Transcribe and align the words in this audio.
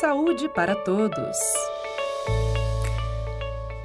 Saúde 0.00 0.48
para 0.48 0.76
todos. 0.76 1.36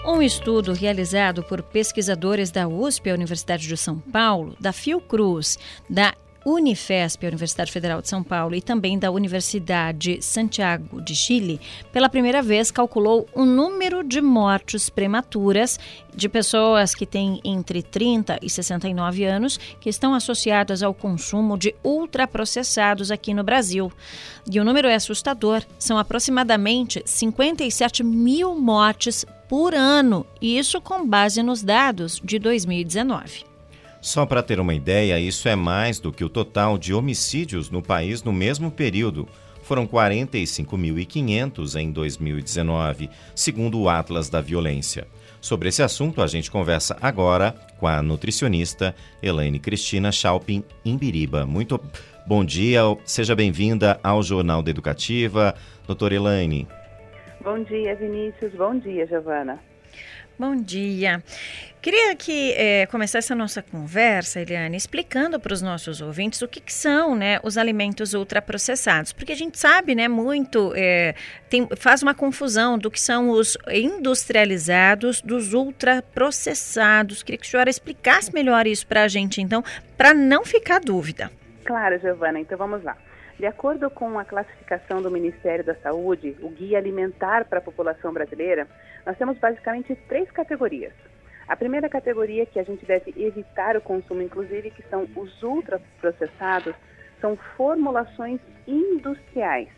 Um 0.05 0.21
estudo 0.21 0.71
realizado 0.71 1.42
por 1.42 1.63
pesquisadores 1.63 2.51
da 2.51 2.67
USP, 2.67 3.10
a 3.10 3.15
Universidade 3.15 3.67
de 3.67 3.76
São 3.76 3.97
Paulo, 3.97 4.55
da 4.60 4.71
Fiocruz, 4.71 5.58
da 5.90 6.13
Unifesp, 6.46 7.25
a 7.25 7.29
Universidade 7.29 7.71
Federal 7.71 8.01
de 8.01 8.09
São 8.09 8.23
Paulo, 8.23 8.55
e 8.55 8.62
também 8.62 8.99
da 8.99 9.12
Universidade 9.12 10.21
Santiago 10.21 11.01
de 11.01 11.15
Chile, 11.15 11.59
pela 11.91 12.09
primeira 12.09 12.41
vez 12.41 12.71
calculou 12.71 13.27
o 13.33 13.46
número 13.46 14.03
de 14.03 14.21
mortes 14.21 14.90
prematuras 14.90 15.79
de 16.16 16.27
pessoas 16.27 16.94
que 16.94 17.05
têm 17.05 17.40
entre 17.44 17.81
30 17.81 18.40
e 18.41 18.49
69 18.49 19.23
anos 19.26 19.58
que 19.80 19.90
estão 19.90 20.13
associadas 20.13 20.84
ao 20.84 20.94
consumo 20.94 21.58
de 21.58 21.73
ultraprocessados 21.84 23.12
aqui 23.12 23.34
no 23.34 23.44
Brasil. 23.44 23.91
E 24.52 24.60
o 24.60 24.66
número 24.66 24.88
é 24.88 24.96
assustador, 24.96 25.63
são 25.80 25.98
aproximadamente 25.98 27.02
57 27.05 28.04
mil 28.04 28.55
mortes 28.55 29.26
por 29.48 29.73
ano, 29.73 30.26
e 30.41 30.57
isso 30.57 30.82
com 30.82 31.07
base 31.07 31.41
nos 31.44 31.62
dados 31.62 32.20
de 32.23 32.40
2019. 32.40 33.52
Só 34.03 34.25
para 34.25 34.43
ter 34.43 34.59
uma 34.59 34.75
ideia, 34.75 35.17
isso 35.17 35.48
é 35.48 35.55
mais 35.55 35.98
do 35.98 36.12
que 36.12 36.25
o 36.25 36.30
total 36.30 36.77
de 36.77 36.93
homicídios 36.93 37.70
no 37.70 37.81
país 37.81 38.21
no 38.21 38.34
mesmo 38.34 38.70
período. 38.70 39.26
Foram 39.62 39.88
45.500 39.88 41.79
em 41.79 41.89
2019, 41.89 43.09
segundo 43.34 43.79
o 43.79 43.88
Atlas 43.88 44.27
da 44.27 44.41
Violência. 44.41 45.07
Sobre 45.39 45.70
esse 45.70 45.81
assunto, 45.81 46.21
a 46.21 46.27
gente 46.27 46.52
conversa 46.52 46.98
agora 47.02 47.55
com 47.79 47.88
a 47.88 48.02
nutricionista 48.02 48.93
Elaine 49.21 49.57
Cristina 49.57 50.12
Chalpin 50.12 50.65
Imbiriba. 50.84 51.45
Muito 51.45 51.79
bom 52.27 52.43
dia, 52.43 52.81
seja 53.05 53.34
bem-vinda 53.34 54.01
ao 54.04 54.21
Jornal 54.21 54.62
da 54.62 54.70
Educativa. 54.70 55.55
Doutora 55.88 56.13
Elaine. 56.13 56.67
Bom 57.41 57.63
dia, 57.63 57.95
Vinícius. 57.95 58.51
Bom 58.54 58.77
dia, 58.77 59.07
Giovana. 59.07 59.57
Bom 60.38 60.55
dia. 60.55 61.23
Queria 61.84 62.15
que 62.15 62.53
é, 62.53 62.85
começasse 62.85 63.34
a 63.34 63.35
nossa 63.35 63.62
conversa, 63.62 64.39
Eliane, 64.39 64.77
explicando 64.77 65.37
para 65.37 65.51
os 65.51 65.61
nossos 65.61 65.99
ouvintes 65.99 66.41
o 66.41 66.47
que, 66.47 66.61
que, 66.61 66.71
são 66.71 67.13
né, 67.13 67.41
os 67.43 67.57
alimentos 67.57 68.13
ultraprocessados, 68.13 69.11
porque 69.11 69.33
a 69.33 69.35
gente 69.35 69.59
sabe 69.59 69.93
né, 69.93 70.07
muito, 70.07 70.71
é, 70.77 71.13
tem, 71.49 71.67
faz 71.75 72.01
uma 72.01 72.15
confusão 72.15 72.77
do 72.77 72.89
que 72.89 73.01
são 73.01 73.31
os 73.31 73.57
industrializados 73.69 75.19
dos 75.19 75.53
ultraprocessados. 75.53 77.21
Queria 77.21 77.37
que 77.37 77.47
a 77.47 77.51
senhora 77.51 77.69
explicasse 77.69 78.33
melhor 78.33 78.65
isso 78.65 78.87
para 78.87 79.03
a 79.03 79.09
gente, 79.09 79.41
então, 79.41 79.61
para 79.97 80.13
não 80.13 80.45
ficar 80.45 80.79
dúvida. 80.79 81.29
Claro, 81.65 81.99
Giovana, 81.99 82.39
então 82.39 82.57
vamos 82.57 82.81
lá. 82.81 82.95
De 83.37 83.45
acordo 83.45 83.89
com 83.89 84.17
a 84.17 84.23
classificação 84.23 85.01
do 85.01 85.11
Ministério 85.11 85.65
da 85.65 85.75
Saúde, 85.75 86.33
o 86.41 86.47
Guia 86.47 86.77
Alimentar 86.77 87.43
para 87.43 87.59
a 87.59 87.61
População 87.61 88.13
Brasileira, 88.13 88.69
nós 89.05 89.17
temos 89.17 89.37
basicamente 89.37 89.93
três 90.07 90.31
categorias. 90.31 90.93
A 91.47 91.55
primeira 91.55 91.89
categoria 91.89 92.45
que 92.45 92.59
a 92.59 92.63
gente 92.63 92.86
deve 92.86 93.13
evitar 93.17 93.75
o 93.75 93.81
consumo, 93.81 94.22
inclusive, 94.22 94.72
que 94.72 94.83
são 94.83 95.08
os 95.16 95.44
ultraprocessados, 95.44 96.73
são 97.19 97.35
formulações 97.58 98.39
industriais, 98.67 99.69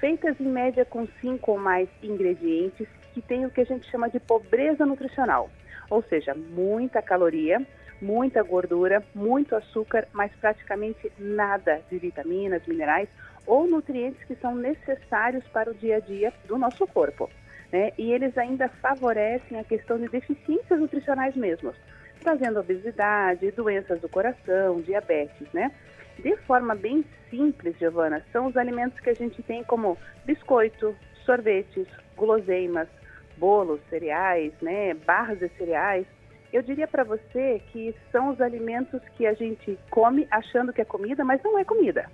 feitas 0.00 0.38
em 0.40 0.48
média 0.48 0.84
com 0.84 1.06
cinco 1.20 1.52
ou 1.52 1.58
mais 1.58 1.88
ingredientes, 2.02 2.88
que 3.12 3.22
têm 3.22 3.44
o 3.44 3.50
que 3.50 3.60
a 3.60 3.64
gente 3.64 3.90
chama 3.90 4.08
de 4.08 4.20
pobreza 4.20 4.86
nutricional, 4.86 5.50
ou 5.90 6.02
seja, 6.02 6.34
muita 6.34 7.02
caloria, 7.02 7.60
muita 8.00 8.42
gordura, 8.42 9.04
muito 9.14 9.56
açúcar, 9.56 10.06
mas 10.12 10.32
praticamente 10.36 11.10
nada 11.18 11.82
de 11.90 11.98
vitaminas, 11.98 12.64
minerais 12.66 13.08
ou 13.46 13.66
nutrientes 13.66 14.22
que 14.24 14.36
são 14.36 14.54
necessários 14.54 15.44
para 15.48 15.70
o 15.70 15.74
dia 15.74 15.96
a 15.96 16.00
dia 16.00 16.32
do 16.46 16.58
nosso 16.58 16.86
corpo. 16.86 17.28
Né? 17.72 17.92
E 17.98 18.12
eles 18.12 18.36
ainda 18.38 18.68
favorecem 18.68 19.58
a 19.58 19.64
questão 19.64 19.98
de 19.98 20.08
deficiências 20.08 20.80
nutricionais 20.80 21.36
mesmo, 21.36 21.74
trazendo 22.20 22.60
obesidade, 22.60 23.50
doenças 23.50 24.00
do 24.00 24.08
coração, 24.08 24.80
diabetes, 24.80 25.46
né? 25.52 25.70
De 26.18 26.34
forma 26.38 26.74
bem 26.74 27.04
simples, 27.30 27.78
Giovana, 27.78 28.24
são 28.32 28.46
os 28.46 28.56
alimentos 28.56 28.98
que 29.00 29.10
a 29.10 29.14
gente 29.14 29.42
tem 29.42 29.62
como 29.62 29.96
biscoito, 30.24 30.96
sorvetes, 31.24 31.86
guloseimas, 32.16 32.88
bolos, 33.36 33.80
cereais, 33.88 34.52
né, 34.60 34.94
barras 34.94 35.38
de 35.38 35.48
cereais, 35.50 36.06
eu 36.52 36.62
diria 36.62 36.86
para 36.86 37.04
você 37.04 37.60
que 37.72 37.94
são 38.10 38.30
os 38.30 38.40
alimentos 38.40 39.00
que 39.16 39.26
a 39.26 39.34
gente 39.34 39.78
come 39.90 40.26
achando 40.30 40.72
que 40.72 40.80
é 40.80 40.84
comida, 40.84 41.24
mas 41.24 41.42
não 41.42 41.58
é 41.58 41.64
comida. 41.64 42.10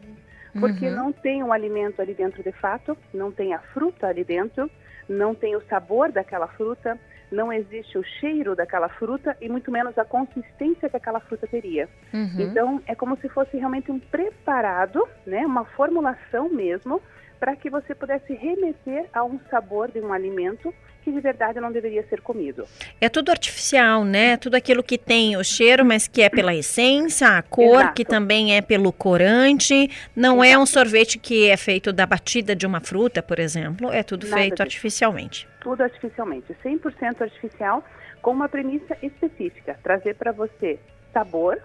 Porque 0.58 0.86
uhum. 0.86 0.94
não 0.94 1.12
tem 1.12 1.42
um 1.42 1.52
alimento 1.52 2.00
ali 2.00 2.14
dentro 2.14 2.42
de 2.42 2.52
fato, 2.52 2.96
não 3.12 3.30
tem 3.30 3.54
a 3.54 3.58
fruta 3.58 4.06
ali 4.06 4.24
dentro, 4.24 4.70
não 5.08 5.34
tem 5.34 5.56
o 5.56 5.62
sabor 5.68 6.10
daquela 6.10 6.48
fruta, 6.48 6.98
não 7.30 7.52
existe 7.52 7.98
o 7.98 8.04
cheiro 8.04 8.54
daquela 8.54 8.88
fruta 8.88 9.36
e 9.40 9.48
muito 9.48 9.70
menos 9.70 9.96
a 9.98 10.04
consistência 10.04 10.88
que 10.88 10.96
aquela 10.96 11.20
fruta 11.20 11.46
teria. 11.46 11.88
Uhum. 12.12 12.36
Então, 12.38 12.82
é 12.86 12.94
como 12.94 13.16
se 13.18 13.28
fosse 13.28 13.56
realmente 13.56 13.90
um 13.90 13.98
preparado, 13.98 15.06
né, 15.26 15.44
uma 15.44 15.64
formulação 15.64 16.48
mesmo, 16.48 17.00
para 17.44 17.56
que 17.56 17.68
você 17.68 17.94
pudesse 17.94 18.32
remeter 18.32 19.04
a 19.12 19.22
um 19.22 19.38
sabor 19.50 19.90
de 19.90 20.00
um 20.00 20.14
alimento 20.14 20.72
que 21.02 21.12
de 21.12 21.20
verdade 21.20 21.60
não 21.60 21.70
deveria 21.70 22.02
ser 22.08 22.22
comido. 22.22 22.64
É 22.98 23.10
tudo 23.10 23.30
artificial, 23.30 24.02
né? 24.02 24.38
Tudo 24.38 24.54
aquilo 24.54 24.82
que 24.82 24.96
tem 24.96 25.36
o 25.36 25.44
cheiro, 25.44 25.84
mas 25.84 26.08
que 26.08 26.22
é 26.22 26.30
pela 26.30 26.54
essência, 26.54 27.28
a 27.28 27.42
cor, 27.42 27.80
Exato. 27.80 27.92
que 27.92 28.02
também 28.02 28.56
é 28.56 28.62
pelo 28.62 28.90
corante. 28.90 29.90
Não 30.16 30.42
Exato. 30.42 30.58
é 30.58 30.62
um 30.62 30.64
sorvete 30.64 31.18
que 31.18 31.50
é 31.50 31.56
feito 31.58 31.92
da 31.92 32.06
batida 32.06 32.56
de 32.56 32.66
uma 32.66 32.80
fruta, 32.80 33.22
por 33.22 33.38
exemplo. 33.38 33.92
É 33.92 34.02
tudo 34.02 34.26
Nada 34.26 34.40
feito 34.40 34.52
disso. 34.52 34.62
artificialmente. 34.62 35.48
Tudo 35.60 35.82
artificialmente, 35.82 36.56
100% 36.64 37.20
artificial, 37.20 37.84
com 38.22 38.30
uma 38.30 38.48
premissa 38.48 38.96
específica: 39.02 39.78
trazer 39.82 40.14
para 40.14 40.32
você 40.32 40.78
sabor, 41.12 41.60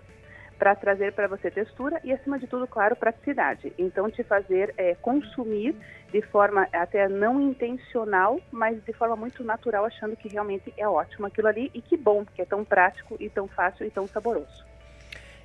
para 0.60 0.76
trazer 0.76 1.14
para 1.14 1.28
você 1.28 1.50
textura 1.50 2.02
e, 2.04 2.12
acima 2.12 2.38
de 2.38 2.46
tudo, 2.46 2.68
claro, 2.68 2.96
praticidade. 2.96 3.72
Então, 3.78 4.12
te 4.12 4.22
fazer 4.24 4.74
é, 4.78 4.94
consumir 4.96 5.74
de 6.12 6.22
forma 6.22 6.68
até 6.74 7.08
não 7.08 7.40
intencional, 7.40 8.42
mas 8.52 8.84
de 8.84 8.92
forma 8.92 9.16
muito 9.16 9.42
natural, 9.44 9.86
achando 9.86 10.18
que 10.18 10.28
realmente 10.28 10.74
é 10.78 10.88
ótimo 10.88 11.26
aquilo 11.28 11.48
ali 11.48 11.72
e 11.74 11.82
que 11.82 11.96
bom, 11.96 12.26
que 12.36 12.42
é 12.42 12.46
tão 12.46 12.66
prático 12.66 13.16
e 13.20 13.30
tão 13.30 13.48
fácil 13.48 13.88
e 13.88 13.90
tão 13.90 14.06
saboroso. 14.06 14.66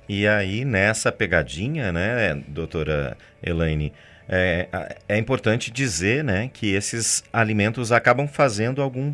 E 0.07 0.27
aí, 0.27 0.65
nessa 0.65 1.11
pegadinha, 1.11 1.91
né, 1.91 2.35
doutora 2.47 3.17
Elaine, 3.41 3.93
é, 4.27 4.67
é 5.07 5.17
importante 5.17 5.71
dizer, 5.71 6.23
né, 6.23 6.49
que 6.53 6.75
esses 6.75 7.23
alimentos 7.31 7.91
acabam 7.91 8.27
fazendo 8.27 8.81
algum 8.81 9.13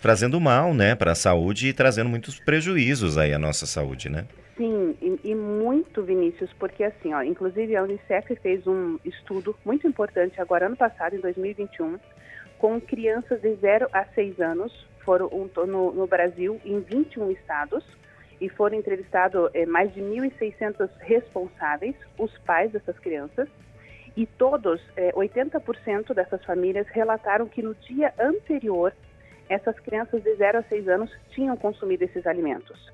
trazendo 0.00 0.40
mal, 0.40 0.74
né, 0.74 0.96
para 0.96 1.12
a 1.12 1.14
saúde 1.14 1.68
e 1.68 1.72
trazendo 1.72 2.10
muitos 2.10 2.40
prejuízos 2.40 3.16
aí 3.16 3.32
à 3.32 3.38
nossa 3.38 3.66
saúde, 3.66 4.08
né? 4.08 4.24
Sim, 4.56 4.94
muito, 5.34 6.02
Vinícius, 6.02 6.52
porque 6.54 6.84
assim, 6.84 7.12
ó, 7.12 7.22
inclusive 7.22 7.76
a 7.76 7.82
Unicef 7.82 8.34
fez 8.36 8.66
um 8.66 8.98
estudo 9.04 9.56
muito 9.64 9.86
importante 9.86 10.40
agora 10.40 10.66
ano 10.66 10.76
passado, 10.76 11.14
em 11.14 11.20
2021, 11.20 11.98
com 12.58 12.80
crianças 12.80 13.40
de 13.40 13.54
0 13.56 13.88
a 13.92 14.04
6 14.04 14.40
anos, 14.40 14.86
foram 15.04 15.28
no, 15.66 15.92
no, 15.92 16.06
Brasil, 16.06 16.60
em 16.64 16.80
21 16.80 17.30
estados, 17.32 17.84
e 18.40 18.48
foram 18.48 18.76
entrevistados 18.76 19.50
é, 19.54 19.66
mais 19.66 19.92
de 19.94 20.00
1.600 20.00 20.88
responsáveis, 21.00 21.94
os 22.18 22.36
pais 22.38 22.72
dessas 22.72 22.98
crianças, 22.98 23.48
e 24.16 24.26
todos, 24.26 24.80
é, 24.96 25.08
eh, 25.08 25.12
80% 25.12 26.12
dessas 26.12 26.44
famílias 26.44 26.86
relataram 26.88 27.46
que 27.46 27.62
no 27.62 27.74
dia 27.74 28.12
anterior, 28.18 28.92
essas 29.48 29.78
crianças 29.80 30.22
de 30.22 30.34
0 30.34 30.58
a 30.58 30.62
6 30.62 30.88
anos 30.88 31.10
tinham 31.30 31.56
consumido 31.56 32.04
esses 32.04 32.26
alimentos. 32.26 32.92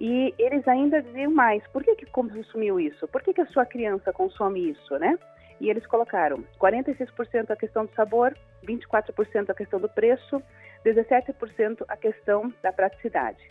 E 0.00 0.34
eles 0.38 0.66
ainda 0.66 1.02
diziam 1.02 1.30
mais, 1.30 1.62
por 1.68 1.84
que, 1.84 1.94
que 1.94 2.06
consumiu 2.06 2.80
isso? 2.80 3.06
Por 3.08 3.22
que, 3.22 3.34
que 3.34 3.42
a 3.42 3.46
sua 3.46 3.66
criança 3.66 4.12
consome 4.12 4.70
isso, 4.70 4.98
né? 4.98 5.18
E 5.60 5.68
eles 5.68 5.86
colocaram 5.86 6.42
46% 6.58 7.50
a 7.50 7.56
questão 7.56 7.84
do 7.84 7.92
sabor, 7.94 8.34
24% 8.66 9.50
a 9.50 9.54
questão 9.54 9.78
do 9.78 9.90
preço, 9.90 10.42
17% 10.86 11.84
a 11.86 11.96
questão 11.98 12.50
da 12.62 12.72
praticidade. 12.72 13.46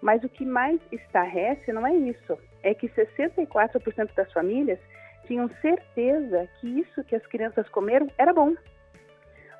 Mas 0.00 0.24
o 0.24 0.28
que 0.28 0.44
mais 0.44 0.80
estarrece 0.90 1.72
não 1.72 1.86
é 1.86 1.94
isso, 1.94 2.36
é 2.64 2.74
que 2.74 2.88
64% 2.88 4.12
das 4.16 4.32
famílias 4.32 4.80
tinham 5.28 5.48
certeza 5.60 6.48
que 6.60 6.80
isso 6.80 7.04
que 7.04 7.14
as 7.14 7.24
crianças 7.28 7.68
comeram 7.68 8.08
era 8.18 8.32
bom 8.32 8.56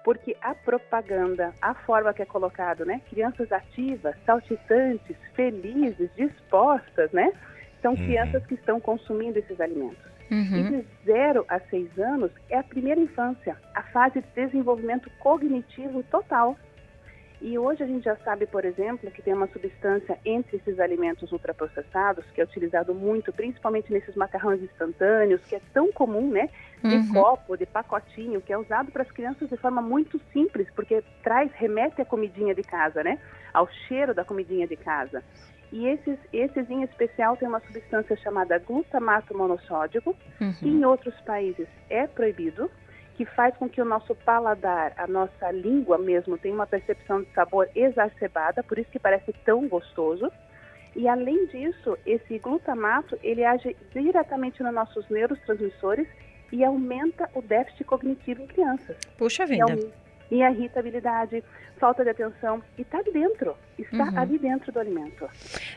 porque 0.05 0.37
a 0.41 0.55
propaganda, 0.55 1.53
a 1.61 1.75
forma 1.75 2.13
que 2.13 2.23
é 2.23 2.27
colocado, 2.27 2.85
né? 2.85 3.01
Crianças 3.09 3.51
ativas, 3.53 4.15
saltitantes, 4.25 5.17
felizes, 5.35 6.11
dispostas, 6.17 7.11
né? 7.13 7.33
São 7.81 7.93
uhum. 7.93 7.97
crianças 7.99 8.45
que 8.47 8.55
estão 8.55 8.81
consumindo 8.81 9.39
esses 9.39 9.61
alimentos. 9.61 10.13
Uhum. 10.31 10.57
E 10.57 10.63
de 10.63 10.87
0 11.05 11.45
a 11.49 11.61
6 11.61 11.99
anos 11.99 12.31
é 12.49 12.59
a 12.59 12.63
primeira 12.63 13.01
infância, 13.01 13.57
a 13.75 13.83
fase 13.83 14.21
de 14.21 14.27
desenvolvimento 14.35 15.11
cognitivo 15.19 16.03
total. 16.05 16.57
E 17.43 17.59
hoje 17.59 17.83
a 17.83 17.87
gente 17.87 18.05
já 18.05 18.15
sabe, 18.19 18.47
por 18.47 18.65
exemplo, 18.65 19.11
que 19.11 19.21
tem 19.21 19.35
uma 19.35 19.49
substância 19.49 20.17
entre 20.25 20.59
esses 20.59 20.79
alimentos 20.79 21.33
ultraprocessados, 21.33 22.25
que 22.33 22.41
é 22.41 22.45
utilizado 22.45 22.95
muito, 22.95 23.33
principalmente 23.33 23.93
nesses 23.93 24.15
macarrões 24.15 24.63
instantâneos, 24.63 25.43
que 25.47 25.57
é 25.57 25.61
tão 25.75 25.91
comum, 25.91 26.31
né? 26.31 26.49
De 26.81 26.95
uhum. 26.95 27.13
copo, 27.13 27.57
de 27.57 27.67
pacotinho, 27.67 28.41
que 28.41 28.53
é 28.53 28.57
usado 28.57 28.93
para 28.93 29.03
as 29.03 29.11
crianças 29.11 29.49
de 29.49 29.57
forma 29.57 29.83
muito 29.83 30.21
simples, 30.33 30.69
porque 30.77 31.03
traz, 31.25 31.51
remete 31.55 32.01
à 32.01 32.05
comidinha 32.05 32.55
de 32.55 32.63
casa, 32.63 33.03
né? 33.03 33.19
Ao 33.53 33.69
cheiro 33.89 34.15
da 34.15 34.25
comidinha 34.25 34.69
de 34.69 34.77
casa. 34.77 35.21
E 35.73 35.89
esses, 35.89 36.19
esses 36.33 36.71
em 36.71 36.85
especial 36.85 37.37
tem 37.37 37.49
uma 37.49 37.61
substância 37.61 38.17
chamada 38.19 38.57
glutamato 38.59 39.37
monossódico, 39.37 40.15
uhum. 40.41 40.53
que 40.53 40.69
em 40.69 40.85
outros 40.85 41.19
países 41.23 41.67
é 41.91 42.07
proibido, 42.07 42.71
que 43.17 43.25
faz 43.25 43.57
com 43.57 43.69
que 43.69 43.81
o 43.81 43.85
nosso 43.85 44.15
paladar, 44.15 44.93
a 44.97 45.07
nossa 45.07 45.51
língua 45.51 45.99
mesmo, 45.99 46.39
tenha 46.39 46.55
uma 46.55 46.67
percepção 46.67 47.23
de 47.23 47.31
sabor 47.33 47.69
exacerbada, 47.75 48.63
por 48.63 48.79
isso 48.79 48.91
que 48.91 48.99
parece 48.99 49.33
tão 49.45 49.69
gostoso. 49.69 50.31
E 50.95 51.09
além 51.09 51.47
disso, 51.47 51.97
esse 52.05 52.39
glutamato, 52.39 53.19
ele 53.23 53.45
age 53.45 53.77
diretamente 53.93 54.63
nos 54.63 54.75
nossos 54.75 55.09
neurotransmissores 55.09 56.07
e 56.53 56.63
aumenta 56.63 57.31
o 57.35 57.41
déficit 57.41 57.85
cognitivo 57.85 58.43
em 58.43 58.47
crianças. 58.47 58.97
Puxa 59.17 59.47
vida. 59.47 59.73
E, 60.31 60.37
e 60.37 60.43
a 60.43 60.51
irritabilidade, 60.51 61.43
falta 61.83 62.05
de 62.05 62.11
atenção, 62.11 62.63
e 62.79 62.83
está 62.83 62.99
ali 62.99 63.13
dentro, 63.13 63.57
está 63.77 64.05
uhum. 64.05 64.19
ali 64.21 64.39
dentro 64.39 64.71
do 64.71 64.79
alimento. 64.79 65.29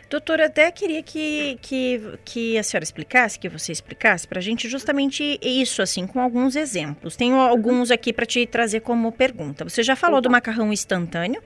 Doutora, 0.07 0.45
até 0.45 0.69
queria 0.69 1.01
que, 1.01 1.57
que, 1.59 1.99
que 2.23 2.57
a 2.59 2.61
senhora 2.61 2.83
explicasse, 2.83 3.39
que 3.39 3.49
você 3.49 3.71
explicasse 3.71 4.27
para 4.27 4.37
a 4.37 4.41
gente 4.41 4.69
justamente 4.69 5.39
isso, 5.41 5.81
assim, 5.81 6.05
com 6.05 6.19
alguns 6.19 6.55
exemplos. 6.55 7.15
Tenho 7.15 7.37
alguns 7.37 7.89
aqui 7.89 8.13
para 8.13 8.23
te 8.23 8.45
trazer 8.45 8.81
como 8.81 9.11
pergunta. 9.11 9.63
Você 9.67 9.81
já 9.81 9.95
falou 9.95 10.21
do 10.21 10.29
macarrão 10.29 10.71
instantâneo, 10.71 11.41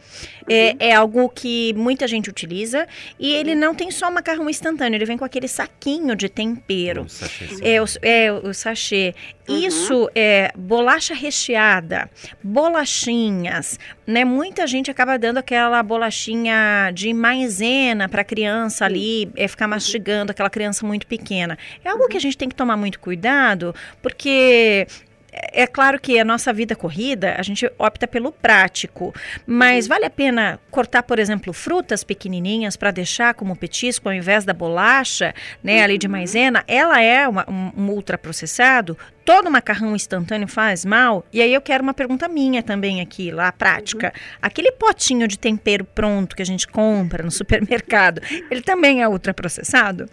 é, 0.50 0.72
uhum. 0.72 0.78
é, 0.78 0.90
é, 0.90 0.94
algo 0.94 1.30
que 1.30 1.74
muita 1.76 2.06
gente 2.06 2.30
utiliza, 2.30 2.86
e 3.18 3.32
ele 3.32 3.56
não 3.56 3.74
tem 3.74 3.90
só 3.92 4.12
macarrão 4.12 4.50
instantâneo, 4.50 4.98
ele 4.98 5.06
vem 5.06 5.18
com 5.18 5.24
aquele 5.24 5.48
saquinho 5.48 6.18
de 6.18 6.28
tempero. 6.28 7.04
O 7.04 7.66
é, 7.66 7.82
o, 7.82 7.86
é, 8.02 8.32
o 8.34 8.54
sachê. 8.54 9.16
Uhum. 9.48 9.58
Isso 9.58 10.10
é 10.14 10.52
bolacha 10.56 11.14
recheada, 11.14 12.10
bolachinhas, 12.44 13.80
né? 14.10 14.26
Muita 14.26 14.66
gente 14.66 14.90
acaba 14.90 15.18
dando 15.18 15.38
aquela 15.38 15.82
bolachinha 15.84 16.92
de 16.94 17.14
maisena 17.14 18.10
para 18.10 18.24
criança 18.24 18.84
ali 18.86 19.32
é, 19.36 19.48
ficar 19.48 19.68
mastigando, 19.68 20.32
aquela 20.32 20.50
criança 20.50 20.86
muito 20.86 21.06
pequena. 21.06 21.58
É 21.86 21.90
algo 21.90 22.08
que 22.08 22.18
a 22.18 22.20
gente 22.20 22.36
tem 22.38 22.50
que 22.50 22.56
tomar 22.56 22.76
muito 22.76 23.00
cuidado, 23.00 23.74
porque 24.02 24.88
é 25.32 25.68
claro 25.68 26.00
que 26.00 26.20
a 26.20 26.26
nossa 26.26 26.52
vida 26.52 26.76
corrida, 26.76 27.36
a 27.38 27.42
gente 27.42 27.70
opta 27.78 28.08
pelo 28.08 28.32
prático, 28.32 29.14
mas 29.46 29.86
uhum. 29.86 29.90
vale 29.90 30.06
a 30.06 30.10
pena 30.10 30.60
cortar, 30.72 31.04
por 31.04 31.20
exemplo, 31.20 31.54
frutas 31.54 32.04
pequenininhas 32.04 32.76
para 32.76 32.92
deixar 32.92 33.34
como 33.34 33.56
petisco 33.56 34.10
ao 34.10 34.16
invés 34.16 34.46
da 34.46 34.54
bolacha, 34.54 35.34
né, 35.64 35.84
ali 35.84 35.98
de 35.98 36.08
uhum. 36.08 36.12
maisena? 36.12 36.64
Ela 36.68 37.02
é 37.02 37.28
uma, 37.28 37.46
um, 37.50 37.72
um 37.78 37.90
ultraprocessado? 37.90 38.98
Todo 39.24 39.52
macarrão 39.52 39.96
instantâneo 39.96 40.48
faz 40.48 40.84
mal? 40.84 41.24
E 41.32 41.42
aí 41.42 41.54
eu 41.54 41.62
quero 41.62 41.84
uma 41.84 41.94
pergunta 41.94 42.28
minha 42.28 42.64
também 42.64 43.00
aqui, 43.02 43.32
lá 43.32 43.52
prática. 43.52 44.08
Uhum. 44.08 44.38
Aquele 44.42 44.72
potinho 44.72 45.28
de 45.28 45.38
tempero 45.38 45.86
pronto 45.86 46.36
que 46.36 46.42
a 46.42 46.46
gente 46.46 46.68
compra 46.68 47.24
no 47.24 47.32
supermercado, 47.32 48.22
ele 48.50 48.62
também 48.62 49.02
é 49.02 49.08
ultraprocessado? 49.08 50.10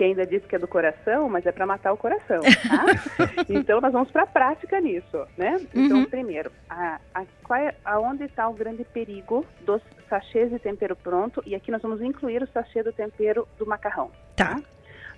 Que 0.00 0.04
ainda 0.04 0.24
diz 0.24 0.42
que 0.46 0.56
é 0.56 0.58
do 0.58 0.66
coração, 0.66 1.28
mas 1.28 1.44
é 1.44 1.52
para 1.52 1.66
matar 1.66 1.92
o 1.92 1.96
coração, 1.98 2.40
tá? 2.40 2.86
então 3.50 3.82
nós 3.82 3.92
vamos 3.92 4.10
para 4.10 4.22
a 4.22 4.26
prática 4.26 4.80
nisso, 4.80 5.26
né? 5.36 5.60
Então, 5.74 5.98
uhum. 5.98 6.06
primeiro, 6.06 6.50
a, 6.70 6.98
a, 7.14 7.26
qual 7.44 7.60
é, 7.60 7.74
aonde 7.84 8.24
está 8.24 8.48
o 8.48 8.54
grande 8.54 8.82
perigo 8.82 9.44
dos 9.60 9.82
sachês 10.08 10.48
de 10.48 10.58
tempero 10.58 10.96
pronto? 10.96 11.42
E 11.44 11.54
aqui 11.54 11.70
nós 11.70 11.82
vamos 11.82 12.00
incluir 12.00 12.42
o 12.42 12.46
sachê 12.46 12.82
do 12.82 12.94
tempero 12.94 13.46
do 13.58 13.66
macarrão. 13.66 14.10
Tá. 14.36 14.54
tá? 14.54 14.62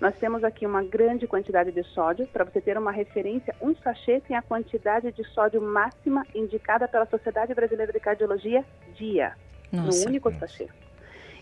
Nós 0.00 0.16
temos 0.16 0.42
aqui 0.42 0.66
uma 0.66 0.82
grande 0.82 1.28
quantidade 1.28 1.70
de 1.70 1.84
sódio. 1.84 2.26
Para 2.26 2.42
você 2.42 2.60
ter 2.60 2.76
uma 2.76 2.90
referência, 2.90 3.54
um 3.62 3.76
sachê 3.76 4.20
tem 4.26 4.36
a 4.36 4.42
quantidade 4.42 5.12
de 5.12 5.22
sódio 5.28 5.62
máxima 5.62 6.26
indicada 6.34 6.88
pela 6.88 7.06
Sociedade 7.06 7.54
Brasileira 7.54 7.92
de 7.92 8.00
Cardiologia 8.00 8.64
dia. 8.96 9.36
Nossa, 9.70 10.00
no 10.00 10.08
único 10.08 10.28
nossa. 10.28 10.48
sachê. 10.48 10.68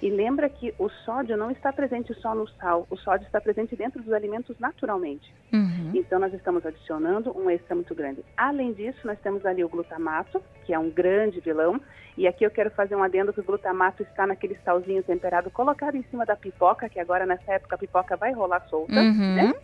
E 0.03 0.09
lembra 0.09 0.49
que 0.49 0.75
o 0.79 0.89
sódio 1.05 1.37
não 1.37 1.51
está 1.51 1.73
presente 1.73 2.15
só 2.15 2.35
no 2.35 2.49
sal, 2.49 2.87
o 2.89 2.97
sódio 2.97 3.27
está 3.27 3.41
presente 3.41 3.77
dentro 3.77 4.03
dos 4.03 4.13
alimentos 4.13 4.59
naturalmente. 4.59 5.33
Uhum. 5.53 5.93
Então 5.95 6.19
nós 6.19 6.33
estamos 6.33 6.65
adicionando 6.65 7.37
um 7.39 7.51
extra 7.51 7.75
muito 7.75 7.95
grande. 7.95 8.25
Além 8.37 8.73
disso, 8.73 9.07
nós 9.07 9.19
temos 9.21 9.45
ali 9.45 9.63
o 9.63 9.69
glutamato, 9.69 10.43
que 10.65 10.73
é 10.73 10.79
um 10.79 10.89
grande 10.89 11.41
vilão. 11.41 11.79
E 12.17 12.27
aqui 12.27 12.45
eu 12.45 12.51
quero 12.51 12.71
fazer 12.71 12.97
um 12.97 13.03
adendo 13.03 13.33
que 13.33 13.41
o 13.41 13.45
glutamato 13.45 14.03
está 14.03 14.27
naquele 14.27 14.57
salzinho 14.65 15.03
temperado 15.03 15.51
colocado 15.51 15.97
em 15.97 16.03
cima 16.05 16.25
da 16.25 16.35
pipoca, 16.35 16.89
que 16.89 16.99
agora 16.99 17.27
nessa 17.27 17.53
época 17.53 17.75
a 17.75 17.79
pipoca 17.79 18.17
vai 18.17 18.33
rolar 18.33 18.67
solta, 18.69 18.95
uhum. 18.95 19.35
né? 19.35 19.55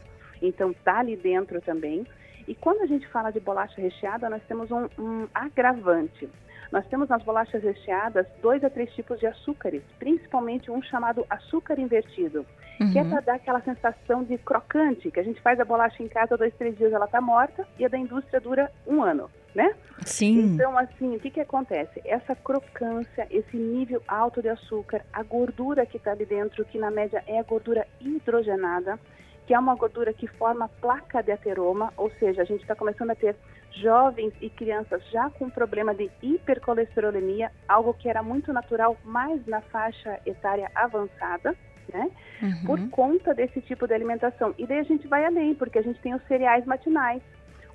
Então 0.43 0.75
tá 0.85 0.99
ali 0.99 1.17
dentro 1.17 1.61
também. 1.63 2.07
E 2.47 2.55
quando 2.55 2.83
a 2.83 2.87
gente 2.87 3.07
fala 3.09 3.31
de 3.31 3.41
bolacha 3.41 3.81
recheada, 3.81 4.31
nós 4.31 4.43
temos 4.47 4.71
um, 4.71 4.87
um 4.99 5.27
agravante. 5.35 6.29
Nós 6.73 6.87
temos 6.87 7.09
nas 7.09 7.23
bolachas 7.23 7.63
recheadas 7.63 8.27
dois 8.43 8.63
a 8.65 8.71
três 8.71 8.93
tipos 8.95 9.19
de 9.19 9.27
açúcares, 9.27 9.83
principalmente 9.99 10.71
um 10.71 10.83
chamado 10.83 11.25
açúcar 11.31 11.79
invertido, 11.79 12.45
uhum. 12.81 12.93
que 12.93 12.99
é 12.99 13.03
uhum. 13.03 13.11
para 13.11 13.21
dar 13.21 13.35
aquela 13.35 13.61
sensação 13.61 14.25
de 14.25 14.37
crocante, 14.39 15.11
que 15.11 15.21
a 15.21 15.23
gente 15.23 15.41
faz 15.41 15.61
a 15.61 15.65
bolacha 15.65 16.03
em 16.03 16.09
casa 16.09 16.37
dois, 16.37 16.55
três 16.55 16.77
dias 16.77 16.93
ela 16.93 17.07
está 17.07 17.21
morta 17.21 17.67
e 17.79 17.85
a 17.85 17.89
da 17.89 17.99
indústria 17.99 18.41
dura 18.41 18.71
um 18.87 19.03
ano, 19.03 19.31
né? 19.55 19.75
Sim. 20.05 20.55
Então, 20.55 20.77
assim, 20.77 21.17
o 21.17 21.21
que, 21.21 21.31
que 21.31 21.41
acontece? 21.41 22.01
Essa 22.05 22.35
crocância, 22.35 23.27
esse 23.31 23.57
nível 23.57 24.03
alto 24.07 24.43
de 24.43 24.49
açúcar, 24.49 25.05
a 25.13 25.23
gordura 25.23 25.87
que 25.87 25.97
está 25.97 26.13
ali 26.13 26.27
dentro, 26.27 26.65
que 26.65 26.79
na 26.79 26.91
média 26.91 27.23
é 27.27 27.39
a 27.39 27.43
gordura 27.43 27.87
hidrogenada, 28.01 28.99
que 29.47 29.55
é 29.55 29.59
uma 29.59 29.75
gordura 29.77 30.13
que 30.13 30.27
forma 30.27 30.69
placa 30.81 31.23
de 31.23 31.31
ateroma, 31.31 31.93
ou 31.97 32.11
seja, 32.19 32.43
a 32.43 32.45
gente 32.45 32.63
está 32.63 32.75
começando 32.75 33.11
a 33.11 33.15
ter 33.15 33.37
jovens 33.77 34.33
e 34.41 34.51
crianças 34.51 35.03
já 35.11 35.31
com 35.31 35.51
problema 35.51 35.95
de 35.95 36.11
hipercolesterolemia, 36.23 37.51
algo 37.69 37.95
que 37.95 38.09
era 38.09 38.23
muito 38.23 38.53
natural 38.53 38.97
mais 39.05 39.45
na 39.47 39.61
faixa 39.61 40.21
etária 40.25 40.71
avançada, 40.75 41.55
né? 41.93 42.11
Uhum. 42.43 42.65
Por 42.67 42.91
conta 42.91 43.35
desse 43.35 43.61
tipo 43.63 43.87
de 43.87 43.95
alimentação. 43.95 44.55
E 44.59 44.67
daí 44.67 44.81
a 44.81 44.85
gente 44.85 45.07
vai 45.07 45.25
além, 45.25 45.55
porque 45.55 45.79
a 45.79 45.83
gente 45.83 46.01
tem 46.01 46.15
os 46.15 46.23
cereais 46.27 46.65
matinais, 46.65 47.23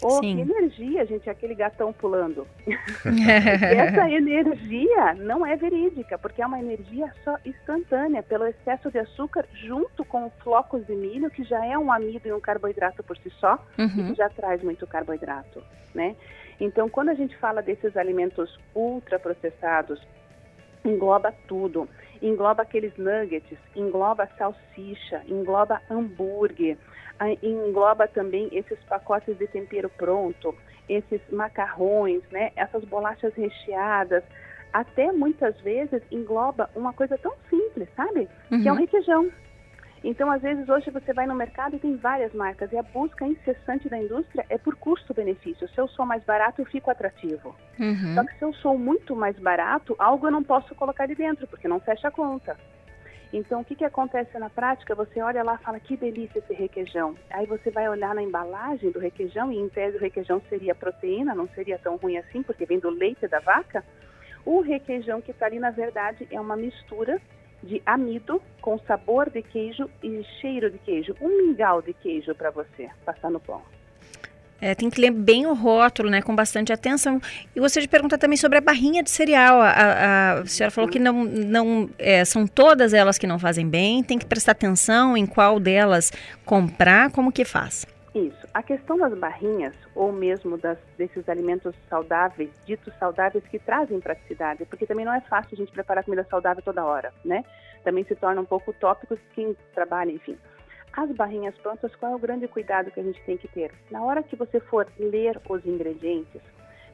Oh, 0.03 0.19
Sim. 0.19 0.35
que 0.35 0.41
energia, 0.41 1.05
gente, 1.05 1.29
aquele 1.29 1.53
gatão 1.53 1.93
pulando. 1.93 2.47
Essa 3.05 4.09
energia 4.09 5.13
não 5.15 5.45
é 5.45 5.55
verídica, 5.55 6.17
porque 6.17 6.41
é 6.41 6.45
uma 6.45 6.59
energia 6.59 7.13
só 7.23 7.37
instantânea, 7.45 8.23
pelo 8.23 8.47
excesso 8.47 8.89
de 8.89 8.97
açúcar, 8.97 9.45
junto 9.53 10.03
com 10.03 10.25
os 10.25 10.33
flocos 10.43 10.85
de 10.87 10.95
milho, 10.95 11.29
que 11.29 11.43
já 11.43 11.63
é 11.65 11.77
um 11.77 11.91
amido 11.91 12.27
e 12.27 12.33
um 12.33 12.39
carboidrato 12.39 13.03
por 13.03 13.15
si 13.17 13.29
só, 13.39 13.63
uhum. 13.77 13.85
e 13.85 14.09
que 14.09 14.15
já 14.15 14.29
traz 14.29 14.63
muito 14.63 14.87
carboidrato, 14.87 15.63
né? 15.93 16.15
Então, 16.59 16.89
quando 16.89 17.09
a 17.09 17.15
gente 17.15 17.35
fala 17.37 17.61
desses 17.61 17.95
alimentos 17.95 18.59
ultraprocessados, 18.75 20.01
engloba 20.83 21.33
tudo. 21.47 21.87
Engloba 22.21 22.63
aqueles 22.63 22.95
nuggets, 22.97 23.57
engloba 23.75 24.29
salsicha, 24.37 25.23
engloba 25.27 25.81
hambúrguer, 25.89 26.77
engloba 27.41 28.07
também 28.07 28.49
esses 28.51 28.77
pacotes 28.83 29.37
de 29.37 29.47
tempero 29.47 29.89
pronto, 29.89 30.55
esses 30.87 31.21
macarrões, 31.31 32.21
né, 32.31 32.51
essas 32.55 32.83
bolachas 32.85 33.33
recheadas, 33.33 34.23
até 34.73 35.11
muitas 35.11 35.59
vezes 35.61 36.01
engloba 36.11 36.69
uma 36.75 36.93
coisa 36.93 37.17
tão 37.17 37.33
simples, 37.49 37.89
sabe? 37.95 38.27
Uhum. 38.51 38.61
Que 38.61 38.67
é 38.67 38.71
um 38.71 38.75
uhum. 38.75 38.81
requeijão. 38.81 39.31
Então, 40.03 40.31
às 40.31 40.41
vezes, 40.41 40.67
hoje 40.67 40.89
você 40.89 41.13
vai 41.13 41.27
no 41.27 41.35
mercado 41.35 41.75
e 41.75 41.79
tem 41.79 41.95
várias 41.95 42.33
marcas, 42.33 42.71
e 42.71 42.77
a 42.77 42.81
busca 42.81 43.25
incessante 43.25 43.87
da 43.87 43.97
indústria 43.97 44.45
é 44.49 44.57
por 44.57 44.75
custo-benefício. 44.75 45.67
Se 45.69 45.77
eu 45.79 45.87
sou 45.87 46.05
mais 46.05 46.23
barato, 46.23 46.61
eu 46.61 46.65
fico 46.65 46.89
atrativo. 46.89 47.55
Uhum. 47.79 48.15
Só 48.15 48.23
que 48.23 48.35
se 48.37 48.43
eu 48.43 48.53
sou 48.53 48.77
muito 48.77 49.15
mais 49.15 49.37
barato, 49.37 49.95
algo 49.99 50.25
eu 50.25 50.31
não 50.31 50.43
posso 50.43 50.73
colocar 50.73 51.03
ali 51.03 51.13
dentro, 51.13 51.45
porque 51.47 51.67
não 51.67 51.79
fecha 51.79 52.07
a 52.07 52.11
conta. 52.11 52.57
Então, 53.31 53.61
o 53.61 53.65
que, 53.65 53.75
que 53.75 53.85
acontece 53.85 54.37
na 54.39 54.49
prática? 54.49 54.95
Você 54.95 55.21
olha 55.21 55.43
lá 55.43 55.55
e 55.55 55.63
fala, 55.63 55.79
que 55.79 55.95
delícia 55.95 56.39
esse 56.39 56.53
requeijão. 56.53 57.15
Aí 57.29 57.45
você 57.45 57.69
vai 57.69 57.87
olhar 57.87 58.13
na 58.15 58.23
embalagem 58.23 58.91
do 58.91 58.99
requeijão, 58.99 59.51
e 59.51 59.57
em 59.57 59.69
tese 59.69 59.97
o 59.97 60.01
requeijão 60.01 60.41
seria 60.49 60.73
proteína, 60.73 61.35
não 61.35 61.47
seria 61.49 61.77
tão 61.77 61.95
ruim 61.95 62.17
assim, 62.17 62.41
porque 62.41 62.65
vem 62.65 62.79
do 62.79 62.89
leite 62.89 63.27
da 63.27 63.39
vaca. 63.39 63.85
O 64.43 64.61
requeijão 64.61 65.21
que 65.21 65.29
está 65.29 65.45
ali, 65.45 65.59
na 65.59 65.69
verdade, 65.69 66.27
é 66.31 66.41
uma 66.41 66.57
mistura 66.57 67.21
de 67.63 67.81
amido 67.85 68.41
com 68.61 68.77
sabor 68.79 69.29
de 69.29 69.41
queijo 69.41 69.89
e 70.03 70.23
cheiro 70.39 70.69
de 70.69 70.77
queijo. 70.79 71.15
Um 71.21 71.47
mingau 71.47 71.81
de 71.81 71.93
queijo 71.93 72.33
para 72.35 72.51
você 72.51 72.89
passar 73.05 73.29
no 73.29 73.39
pão. 73.39 73.61
É, 74.61 74.75
tem 74.75 74.91
que 74.91 75.01
ler 75.01 75.09
bem 75.09 75.47
o 75.47 75.55
rótulo, 75.55 76.07
né, 76.07 76.21
com 76.21 76.35
bastante 76.35 76.71
atenção. 76.71 77.19
E 77.55 77.59
você 77.59 77.81
de 77.81 77.87
pergunta 77.87 78.15
também 78.15 78.37
sobre 78.37 78.59
a 78.59 78.61
barrinha 78.61 79.01
de 79.01 79.09
cereal. 79.09 79.59
A, 79.59 79.69
a, 79.69 80.33
a 80.41 80.45
senhora 80.45 80.69
falou 80.69 80.87
que 80.87 80.99
não, 80.99 81.23
não 81.23 81.89
é, 81.97 82.23
são 82.23 82.45
todas 82.45 82.93
elas 82.93 83.17
que 83.17 83.25
não 83.25 83.39
fazem 83.39 83.67
bem. 83.67 84.03
Tem 84.03 84.19
que 84.19 84.25
prestar 84.25 84.51
atenção 84.51 85.17
em 85.17 85.25
qual 85.25 85.59
delas 85.59 86.11
comprar, 86.45 87.09
como 87.09 87.31
que 87.31 87.43
faz? 87.43 87.87
Isso. 88.13 88.45
A 88.53 88.61
questão 88.61 88.97
das 88.97 89.17
barrinhas, 89.17 89.73
ou 89.95 90.11
mesmo 90.11 90.57
das, 90.57 90.77
desses 90.97 91.27
alimentos 91.29 91.73
saudáveis, 91.89 92.49
ditos 92.65 92.93
saudáveis, 92.99 93.43
que 93.47 93.57
trazem 93.57 94.01
praticidade, 94.01 94.65
porque 94.65 94.85
também 94.85 95.05
não 95.05 95.13
é 95.13 95.21
fácil 95.21 95.53
a 95.53 95.57
gente 95.57 95.71
preparar 95.71 96.03
comida 96.03 96.25
saudável 96.29 96.61
toda 96.61 96.83
hora, 96.83 97.13
né? 97.23 97.45
Também 97.83 98.03
se 98.03 98.15
torna 98.15 98.41
um 98.41 98.45
pouco 98.45 98.71
utópico 98.71 99.17
quem 99.33 99.55
trabalha, 99.73 100.11
enfim. 100.11 100.37
As 100.91 101.09
barrinhas 101.11 101.57
prontas, 101.59 101.95
qual 101.95 102.11
é 102.11 102.15
o 102.15 102.19
grande 102.19 102.49
cuidado 102.49 102.91
que 102.91 102.99
a 102.99 103.03
gente 103.03 103.21
tem 103.23 103.37
que 103.37 103.47
ter? 103.47 103.71
Na 103.89 104.03
hora 104.03 104.21
que 104.21 104.35
você 104.35 104.59
for 104.59 104.85
ler 104.99 105.39
os 105.49 105.65
ingredientes, 105.65 106.41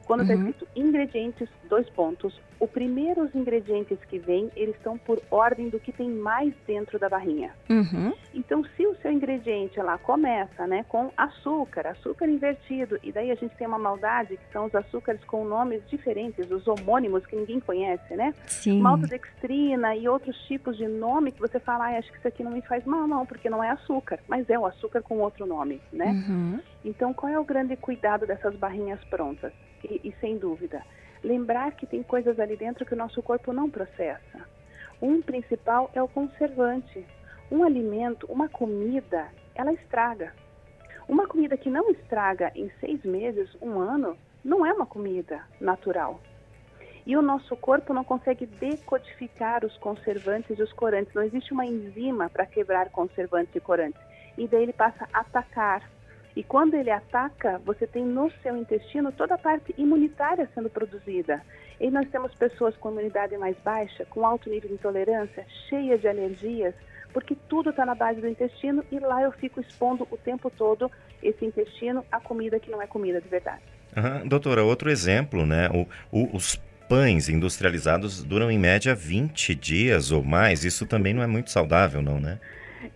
quando 0.08 0.22
está 0.22 0.32
uhum. 0.32 0.48
escrito 0.48 0.66
ingredientes, 0.74 1.48
dois 1.68 1.86
pontos, 1.90 2.40
o 2.58 2.66
primeiro 2.66 3.22
os 3.22 3.34
ingredientes 3.34 3.98
que 4.08 4.18
vêm, 4.18 4.50
eles 4.56 4.74
estão 4.74 4.96
por 4.96 5.20
ordem 5.30 5.68
do 5.68 5.78
que 5.78 5.92
tem 5.92 6.08
mais 6.10 6.54
dentro 6.66 6.98
da 6.98 7.10
barrinha. 7.10 7.54
Uhum. 7.68 8.14
Então, 8.34 8.64
se 8.74 8.86
o 8.86 8.96
seu 9.02 9.12
ingrediente 9.12 9.78
lá 9.80 9.98
começa, 9.98 10.66
né, 10.66 10.84
com 10.88 11.12
açúcar, 11.14 11.88
açúcar 11.88 12.26
invertido, 12.26 12.98
e 13.02 13.12
daí 13.12 13.30
a 13.30 13.34
gente 13.34 13.54
tem 13.56 13.66
uma 13.66 13.78
maldade 13.78 14.38
que 14.38 14.50
são 14.50 14.64
os 14.64 14.74
açúcares 14.74 15.22
com 15.24 15.44
nomes 15.44 15.82
diferentes, 15.88 16.50
os 16.50 16.66
homônimos 16.66 17.26
que 17.26 17.36
ninguém 17.36 17.60
conhece, 17.60 18.16
né? 18.16 18.32
Sim. 18.46 18.80
Maltodextrina 18.80 19.94
e 19.94 20.08
outros 20.08 20.36
tipos 20.46 20.78
de 20.78 20.88
nome 20.88 21.32
que 21.32 21.40
você 21.40 21.60
fala, 21.60 21.88
ah, 21.88 21.98
acho 21.98 22.10
que 22.10 22.16
isso 22.16 22.28
aqui 22.28 22.42
não 22.42 22.52
me 22.52 22.62
faz 22.62 22.82
mal, 22.86 23.06
não, 23.06 23.26
porque 23.26 23.50
não 23.50 23.62
é 23.62 23.68
açúcar, 23.68 24.18
mas 24.26 24.48
é 24.48 24.58
o 24.58 24.64
açúcar 24.64 25.02
com 25.02 25.18
outro 25.18 25.44
nome, 25.44 25.82
né? 25.92 26.06
Uhum. 26.06 26.60
Então, 26.82 27.12
qual 27.12 27.30
é 27.30 27.38
o 27.38 27.44
grande 27.44 27.76
cuidado 27.76 28.26
dessas 28.26 28.56
barrinhas 28.56 29.02
prontas? 29.04 29.52
E, 30.02 30.12
sem 30.20 30.38
dúvida, 30.38 30.82
lembrar 31.22 31.72
que 31.72 31.86
tem 31.86 32.02
coisas 32.02 32.38
ali 32.38 32.56
dentro 32.56 32.84
que 32.86 32.94
o 32.94 32.96
nosso 32.96 33.22
corpo 33.22 33.52
não 33.52 33.70
processa. 33.70 34.46
Um 35.00 35.22
principal 35.22 35.90
é 35.94 36.02
o 36.02 36.08
conservante. 36.08 37.04
Um 37.50 37.64
alimento, 37.64 38.26
uma 38.30 38.48
comida, 38.48 39.28
ela 39.54 39.72
estraga. 39.72 40.32
Uma 41.08 41.26
comida 41.26 41.56
que 41.56 41.70
não 41.70 41.90
estraga 41.90 42.52
em 42.54 42.70
seis 42.80 43.02
meses, 43.04 43.48
um 43.62 43.78
ano, 43.78 44.16
não 44.44 44.64
é 44.66 44.72
uma 44.72 44.86
comida 44.86 45.40
natural. 45.60 46.20
E 47.06 47.16
o 47.16 47.22
nosso 47.22 47.56
corpo 47.56 47.94
não 47.94 48.04
consegue 48.04 48.44
decodificar 48.44 49.64
os 49.64 49.76
conservantes 49.78 50.58
e 50.58 50.62
os 50.62 50.72
corantes. 50.74 51.14
Não 51.14 51.22
existe 51.22 51.52
uma 51.52 51.64
enzima 51.64 52.28
para 52.28 52.44
quebrar 52.44 52.90
conservantes 52.90 53.54
e 53.54 53.60
corantes. 53.60 54.00
E 54.36 54.46
daí 54.46 54.64
ele 54.64 54.74
passa 54.74 55.08
a 55.12 55.20
atacar 55.20 55.88
e 56.38 56.44
quando 56.44 56.74
ele 56.74 56.88
ataca, 56.88 57.60
você 57.66 57.84
tem 57.84 58.04
no 58.04 58.30
seu 58.44 58.56
intestino 58.56 59.10
toda 59.10 59.34
a 59.34 59.38
parte 59.38 59.74
imunitária 59.76 60.48
sendo 60.54 60.70
produzida. 60.70 61.42
E 61.80 61.90
nós 61.90 62.08
temos 62.10 62.32
pessoas 62.32 62.76
com 62.76 62.92
imunidade 62.92 63.36
mais 63.36 63.56
baixa, 63.64 64.04
com 64.04 64.24
alto 64.24 64.48
nível 64.48 64.68
de 64.68 64.76
intolerância, 64.76 65.44
cheias 65.68 66.00
de 66.00 66.06
alergias, 66.06 66.76
porque 67.12 67.36
tudo 67.48 67.70
está 67.70 67.84
na 67.84 67.96
base 67.96 68.20
do 68.20 68.28
intestino 68.28 68.84
e 68.92 69.00
lá 69.00 69.20
eu 69.20 69.32
fico 69.32 69.60
expondo 69.60 70.06
o 70.12 70.16
tempo 70.16 70.48
todo 70.48 70.88
esse 71.20 71.44
intestino 71.44 72.04
à 72.12 72.20
comida 72.20 72.60
que 72.60 72.70
não 72.70 72.80
é 72.80 72.86
comida 72.86 73.20
de 73.20 73.28
verdade. 73.28 73.62
Uhum. 73.96 74.28
Doutora, 74.28 74.62
outro 74.62 74.88
exemplo, 74.88 75.44
né? 75.44 75.68
O, 75.70 75.88
o, 76.16 76.36
os 76.36 76.54
pães 76.88 77.28
industrializados 77.28 78.22
duram 78.22 78.48
em 78.48 78.60
média 78.60 78.94
20 78.94 79.56
dias 79.56 80.12
ou 80.12 80.22
mais. 80.22 80.64
Isso 80.64 80.86
também 80.86 81.12
não 81.12 81.20
é 81.24 81.26
muito 81.26 81.50
saudável, 81.50 82.00
não, 82.00 82.20
né? 82.20 82.38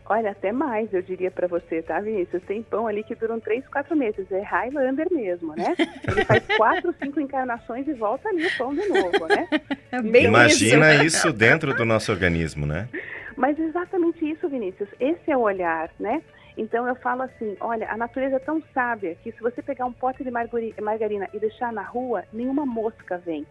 Olha, 0.06 0.30
até 0.30 0.52
mais, 0.52 0.92
eu 0.92 1.02
diria 1.02 1.30
para 1.30 1.46
você, 1.46 1.82
tá, 1.82 2.00
Vinícius? 2.00 2.42
Tem 2.44 2.62
pão 2.62 2.86
ali 2.86 3.02
que 3.02 3.14
duram 3.14 3.40
três, 3.40 3.66
quatro 3.68 3.96
meses. 3.96 4.30
É 4.30 4.40
Highlander 4.40 5.08
mesmo, 5.10 5.54
né? 5.56 5.74
Ele 5.78 6.24
faz 6.24 6.44
quatro, 6.56 6.94
cinco 7.02 7.20
encarnações 7.20 7.86
e 7.88 7.92
volta 7.92 8.28
ali 8.28 8.46
o 8.46 8.56
pão 8.56 8.74
de 8.74 8.86
novo, 8.88 9.26
né? 9.26 9.48
É 9.90 10.02
bem 10.02 10.26
Imagina 10.26 10.94
isso. 10.96 11.04
isso 11.28 11.32
dentro 11.32 11.74
do 11.74 11.84
nosso 11.84 12.12
organismo, 12.12 12.66
né? 12.66 12.88
Mas 13.36 13.58
exatamente 13.58 14.28
isso, 14.28 14.48
Vinícius. 14.48 14.88
Esse 15.00 15.30
é 15.30 15.36
o 15.36 15.40
olhar, 15.40 15.90
né? 15.98 16.22
Então 16.56 16.86
eu 16.86 16.94
falo 16.96 17.22
assim, 17.22 17.56
olha, 17.60 17.90
a 17.90 17.96
natureza 17.96 18.36
é 18.36 18.40
tão 18.40 18.62
sábia 18.74 19.16
que 19.22 19.32
se 19.32 19.40
você 19.40 19.62
pegar 19.62 19.86
um 19.86 19.92
pote 19.92 20.22
de 20.22 20.30
margarina 20.30 21.28
e 21.32 21.38
deixar 21.38 21.72
na 21.72 21.82
rua, 21.82 22.24
nenhuma 22.32 22.66
mosca 22.66 23.18
vem. 23.18 23.46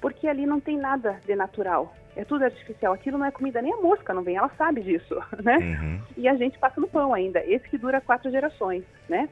Porque 0.00 0.26
ali 0.26 0.44
não 0.44 0.60
tem 0.60 0.76
nada 0.76 1.20
de 1.24 1.36
natural 1.36 1.94
é 2.16 2.24
tudo 2.24 2.44
artificial. 2.44 2.92
Aquilo 2.92 3.18
não 3.18 3.26
é 3.26 3.30
comida, 3.30 3.62
nem 3.62 3.72
a 3.72 3.76
mosca 3.76 4.14
não 4.14 4.22
vem, 4.22 4.36
ela 4.36 4.50
sabe 4.56 4.82
disso, 4.82 5.16
né? 5.42 5.58
Uhum. 5.58 6.00
E 6.16 6.28
a 6.28 6.34
gente 6.34 6.58
passa 6.58 6.80
no 6.80 6.88
pão 6.88 7.12
ainda, 7.12 7.44
esse 7.44 7.68
que 7.68 7.78
dura 7.78 8.00
quatro 8.00 8.30
gerações, 8.30 8.84
né? 9.08 9.28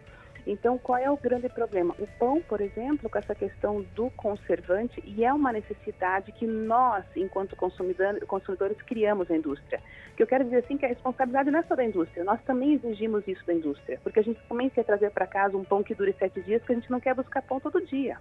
Então, 0.47 0.77
qual 0.77 0.99
é 0.99 1.09
o 1.09 1.17
grande 1.17 1.49
problema? 1.49 1.95
O 1.99 2.07
pão, 2.19 2.43
por 2.43 2.61
exemplo, 2.61 3.09
com 3.09 3.19
essa 3.19 3.35
questão 3.35 3.83
do 3.95 4.11
conservante, 4.11 5.01
e 5.05 5.25
é 5.25 5.33
uma 5.33 5.53
necessidade 5.53 6.33
que 6.33 6.47
nós, 6.47 7.05
enquanto 7.15 7.55
consumidores, 7.55 8.83
criamos 8.83 9.29
na 9.29 9.37
indústria. 9.37 9.81
Que 10.17 10.23
eu 10.23 10.27
quero 10.27 10.45
dizer 10.45 10.59
assim 10.59 10.77
que 10.77 10.85
a 10.85 10.89
responsabilidade 10.89 11.51
não 11.51 11.61
é 11.61 11.63
só 11.63 11.77
da 11.77 11.85
indústria, 11.85 12.25
nós 12.25 12.43
também 12.43 12.75
exigimos 12.75 13.27
isso 13.27 13.45
da 13.47 13.55
indústria, 13.55 14.01
porque 14.03 14.19
a 14.19 14.23
gente 14.23 14.41
também 14.49 14.69
quer 14.69 14.85
trazer 14.85 15.11
para 15.11 15.27
casa 15.27 15.57
um 15.57 15.65
pão 15.65 15.83
que 15.83 15.95
dure 15.95 16.15
sete 16.19 16.41
dias, 16.43 16.61
porque 16.61 16.73
a 16.73 16.77
gente 16.77 16.91
não 16.91 17.01
quer 17.01 17.15
buscar 17.15 17.43
pão 17.43 17.61
todo 17.61 17.85
dia. 17.87 18.19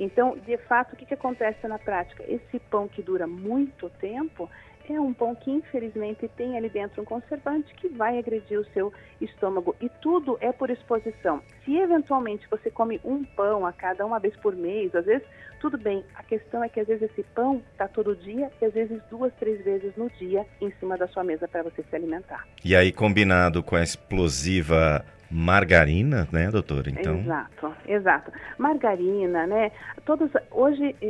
Então, 0.00 0.36
de 0.46 0.56
fato, 0.56 0.94
o 0.94 0.96
que, 0.96 1.04
que 1.04 1.14
acontece 1.14 1.68
na 1.68 1.78
prática? 1.78 2.24
Esse 2.26 2.58
pão 2.58 2.88
que 2.88 3.02
dura 3.02 3.26
muito 3.26 3.90
tempo 4.00 4.48
é 4.88 5.00
um 5.00 5.12
pão 5.12 5.34
que, 5.34 5.50
infelizmente, 5.50 6.28
tem 6.36 6.56
ali 6.56 6.68
dentro 6.68 7.02
um 7.02 7.04
conservante 7.04 7.72
que 7.74 7.88
vai 7.88 8.18
agredir 8.18 8.58
o 8.58 8.64
seu 8.72 8.92
estômago. 9.20 9.76
E 9.80 9.88
tudo 10.00 10.36
é 10.40 10.52
por 10.52 10.70
exposição. 10.70 11.42
Se 11.64 11.76
eventualmente 11.76 12.48
você 12.50 12.70
come 12.70 13.00
um 13.04 13.22
pão 13.24 13.64
a 13.64 13.72
cada 13.72 14.04
uma 14.04 14.18
vez 14.18 14.34
por 14.36 14.56
mês, 14.56 14.94
às 14.94 15.04
vezes, 15.04 15.26
tudo 15.60 15.78
bem. 15.78 16.04
A 16.14 16.22
questão 16.22 16.64
é 16.64 16.68
que 16.68 16.80
às 16.80 16.86
vezes 16.86 17.10
esse 17.10 17.22
pão 17.34 17.62
está 17.72 17.86
todo 17.86 18.16
dia 18.16 18.50
e 18.60 18.64
às 18.64 18.72
vezes 18.72 19.00
duas, 19.10 19.32
três 19.34 19.62
vezes 19.62 19.94
no 19.96 20.10
dia 20.10 20.46
em 20.60 20.72
cima 20.80 20.96
da 20.96 21.06
sua 21.06 21.22
mesa 21.22 21.46
para 21.46 21.62
você 21.62 21.82
se 21.82 21.94
alimentar. 21.94 22.46
E 22.64 22.74
aí, 22.74 22.90
combinado 22.90 23.62
com 23.62 23.76
a 23.76 23.82
explosiva 23.82 25.04
margarina, 25.30 26.28
né, 26.32 26.50
doutora? 26.50 26.90
Então... 26.90 27.20
Exato, 27.20 27.74
exato. 27.86 28.32
Margarina, 28.58 29.46
né? 29.46 29.70
Todos, 30.04 30.30
hoje, 30.50 30.96
é, 31.00 31.06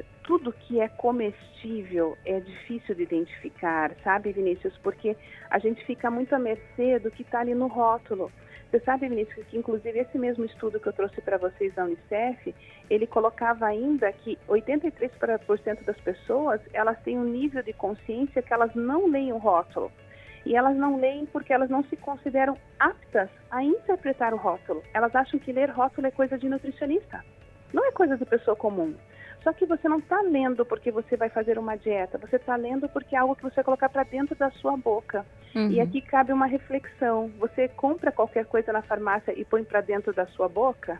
é, 0.00 0.04
tudo 0.22 0.52
que 0.52 0.80
é 0.80 0.88
comestível 0.88 2.16
é 2.26 2.40
difícil 2.40 2.94
de 2.94 3.02
identificar, 3.02 3.92
sabe, 4.04 4.32
Vinícius? 4.32 4.76
Porque 4.82 5.16
a 5.50 5.58
gente 5.58 5.84
fica 5.86 6.10
muito 6.10 6.34
à 6.34 6.38
mercê 6.38 6.98
do 6.98 7.10
que 7.10 7.22
está 7.22 7.40
ali 7.40 7.54
no 7.54 7.66
rótulo. 7.66 8.30
Você 8.70 8.80
sabe, 8.80 9.08
Vinícius, 9.08 9.46
que 9.46 9.56
inclusive 9.56 9.98
esse 9.98 10.18
mesmo 10.18 10.44
estudo 10.44 10.78
que 10.78 10.86
eu 10.86 10.92
trouxe 10.92 11.22
para 11.22 11.38
vocês 11.38 11.74
da 11.74 11.84
Unicef, 11.84 12.54
ele 12.90 13.06
colocava 13.06 13.64
ainda 13.64 14.12
que 14.12 14.38
83% 14.46 15.84
das 15.84 15.98
pessoas, 16.00 16.60
elas 16.74 17.00
têm 17.00 17.18
um 17.18 17.24
nível 17.24 17.62
de 17.62 17.72
consciência 17.72 18.42
que 18.42 18.52
elas 18.52 18.74
não 18.74 19.10
leem 19.10 19.32
o 19.32 19.38
rótulo. 19.38 19.90
E 20.48 20.56
elas 20.56 20.74
não 20.74 20.96
leem 20.96 21.26
porque 21.26 21.52
elas 21.52 21.68
não 21.68 21.84
se 21.84 21.96
consideram 21.98 22.56
aptas 22.80 23.28
a 23.50 23.62
interpretar 23.62 24.32
o 24.32 24.38
rótulo. 24.38 24.82
Elas 24.94 25.14
acham 25.14 25.38
que 25.38 25.52
ler 25.52 25.68
rótulo 25.68 26.06
é 26.06 26.10
coisa 26.10 26.38
de 26.38 26.48
nutricionista. 26.48 27.22
Não 27.70 27.86
é 27.86 27.92
coisa 27.92 28.16
de 28.16 28.24
pessoa 28.24 28.56
comum. 28.56 28.94
Só 29.44 29.52
que 29.52 29.66
você 29.66 29.86
não 29.86 29.98
está 29.98 30.22
lendo 30.22 30.64
porque 30.64 30.90
você 30.90 31.18
vai 31.18 31.28
fazer 31.28 31.58
uma 31.58 31.76
dieta, 31.76 32.16
você 32.16 32.36
está 32.36 32.56
lendo 32.56 32.88
porque 32.88 33.14
é 33.14 33.18
algo 33.18 33.36
que 33.36 33.42
você 33.42 33.56
vai 33.56 33.64
colocar 33.64 33.90
para 33.90 34.04
dentro 34.04 34.34
da 34.36 34.50
sua 34.52 34.74
boca. 34.74 35.26
Uhum. 35.54 35.70
E 35.70 35.82
aqui 35.82 36.00
cabe 36.00 36.32
uma 36.32 36.46
reflexão. 36.46 37.30
Você 37.38 37.68
compra 37.68 38.10
qualquer 38.10 38.46
coisa 38.46 38.72
na 38.72 38.80
farmácia 38.80 39.38
e 39.38 39.44
põe 39.44 39.62
para 39.62 39.82
dentro 39.82 40.14
da 40.14 40.24
sua 40.28 40.48
boca? 40.48 40.98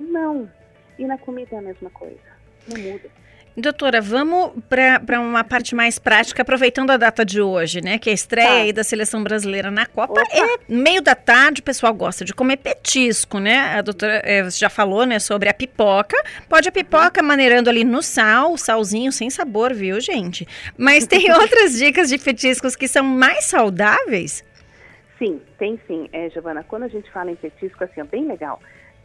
Não. 0.00 0.50
E 0.98 1.04
na 1.04 1.18
comida 1.18 1.54
é 1.54 1.58
a 1.60 1.62
mesma 1.62 1.90
coisa. 1.90 2.18
Não 2.66 2.82
muda. 2.82 3.08
Doutora, 3.54 4.00
vamos 4.00 4.52
para 4.66 5.20
uma 5.20 5.44
parte 5.44 5.74
mais 5.74 5.98
prática, 5.98 6.40
aproveitando 6.40 6.90
a 6.90 6.96
data 6.96 7.22
de 7.22 7.40
hoje, 7.40 7.82
né? 7.82 7.98
Que 7.98 8.08
é 8.08 8.12
a 8.12 8.14
estreia 8.14 8.72
tá. 8.72 8.76
da 8.76 8.84
seleção 8.84 9.22
brasileira 9.22 9.70
na 9.70 9.84
Copa. 9.84 10.22
Opa. 10.22 10.22
É 10.32 10.58
meio 10.66 11.02
da 11.02 11.14
tarde, 11.14 11.60
o 11.60 11.62
pessoal 11.62 11.92
gosta 11.92 12.24
de 12.24 12.32
comer 12.32 12.56
petisco, 12.56 13.38
né? 13.38 13.74
A 13.76 13.82
doutora 13.82 14.22
é, 14.24 14.48
já 14.50 14.70
falou, 14.70 15.04
né, 15.04 15.18
sobre 15.18 15.50
a 15.50 15.54
pipoca. 15.54 16.16
Pode 16.48 16.68
a 16.68 16.72
pipoca 16.72 17.22
maneirando 17.22 17.68
ali 17.68 17.84
no 17.84 18.02
sal, 18.02 18.56
salzinho 18.56 19.12
sem 19.12 19.28
sabor, 19.28 19.74
viu, 19.74 20.00
gente? 20.00 20.48
Mas 20.78 21.06
tem 21.06 21.30
outras 21.38 21.76
dicas 21.76 22.08
de 22.08 22.16
petiscos 22.16 22.74
que 22.74 22.88
são 22.88 23.04
mais 23.04 23.44
saudáveis? 23.44 24.42
Sim, 25.18 25.42
tem 25.58 25.78
sim, 25.86 26.08
é, 26.10 26.30
Giovana. 26.30 26.64
Quando 26.66 26.84
a 26.84 26.88
gente 26.88 27.10
fala 27.10 27.30
em 27.30 27.36
petisco, 27.36 27.84
assim, 27.84 28.00
é 28.00 28.04
bem 28.04 28.26
legal 28.26 28.58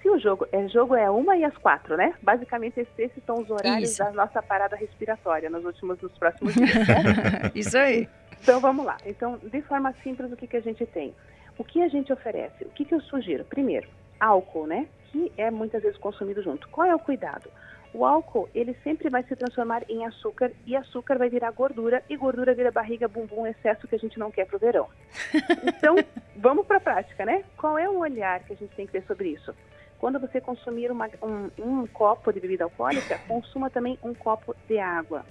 se 0.07 0.09
o 0.09 0.17
jogo 0.17 0.47
é 0.53 0.67
jogo 0.69 0.95
é 0.95 1.09
uma 1.09 1.35
e 1.35 1.43
as 1.43 1.55
quatro, 1.57 1.97
né? 1.97 2.13
Basicamente 2.21 2.79
esses 2.79 3.23
são 3.25 3.41
os 3.41 3.49
horários 3.49 3.91
Isso. 3.91 3.99
da 3.99 4.11
nossa 4.11 4.41
parada 4.41 4.75
respiratória 4.77 5.49
nos 5.49 5.65
últimos, 5.65 6.01
nos 6.01 6.17
próximos 6.17 6.53
dias. 6.53 6.73
Né? 6.73 7.51
Isso 7.53 7.77
aí. 7.77 8.07
Então 8.41 8.61
vamos 8.61 8.85
lá. 8.85 8.95
Então, 9.05 9.37
de 9.37 9.61
forma 9.63 9.93
simples, 10.03 10.31
o 10.31 10.37
que, 10.37 10.47
que 10.47 10.55
a 10.55 10.61
gente 10.61 10.85
tem? 10.85 11.13
O 11.57 11.63
que 11.63 11.81
a 11.81 11.89
gente 11.89 12.13
oferece? 12.13 12.63
O 12.63 12.69
que, 12.69 12.85
que 12.85 12.95
eu 12.95 13.01
sugiro? 13.01 13.43
Primeiro, 13.43 13.89
álcool, 14.19 14.65
né? 14.65 14.87
Que 15.11 15.31
é 15.37 15.51
muitas 15.51 15.81
vezes 15.81 15.97
consumido 15.97 16.41
junto. 16.41 16.69
Qual 16.69 16.87
é 16.87 16.95
o 16.95 16.99
cuidado? 16.99 17.49
O 17.93 18.05
álcool, 18.05 18.49
ele 18.53 18.77
sempre 18.83 19.09
vai 19.09 19.23
se 19.23 19.35
transformar 19.35 19.83
em 19.89 20.05
açúcar 20.05 20.51
e 20.65 20.75
açúcar 20.75 21.17
vai 21.17 21.29
virar 21.29 21.51
gordura 21.51 22.03
e 22.09 22.15
gordura 22.15 22.53
vira 22.53 22.71
barriga, 22.71 23.07
bumbum, 23.07 23.47
excesso 23.47 23.87
que 23.87 23.95
a 23.95 23.99
gente 23.99 24.19
não 24.19 24.31
quer 24.31 24.45
pro 24.45 24.59
verão. 24.59 24.87
Então, 25.67 25.95
vamos 26.35 26.65
para 26.65 26.77
a 26.77 26.81
prática, 26.81 27.25
né? 27.25 27.43
Qual 27.57 27.77
é 27.77 27.89
o 27.89 27.99
olhar 27.99 28.39
que 28.43 28.53
a 28.53 28.55
gente 28.55 28.75
tem 28.75 28.85
que 28.85 28.91
ter 28.91 29.03
sobre 29.03 29.29
isso? 29.29 29.53
Quando 29.99 30.19
você 30.19 30.39
consumir 30.39 30.91
uma, 30.91 31.09
um, 31.21 31.49
um 31.57 31.87
copo 31.87 32.31
de 32.31 32.39
bebida 32.39 32.63
alcoólica, 32.63 33.19
consuma 33.27 33.69
também 33.69 33.97
um 34.03 34.13
copo 34.13 34.55
de 34.67 34.77
água. 34.77 35.25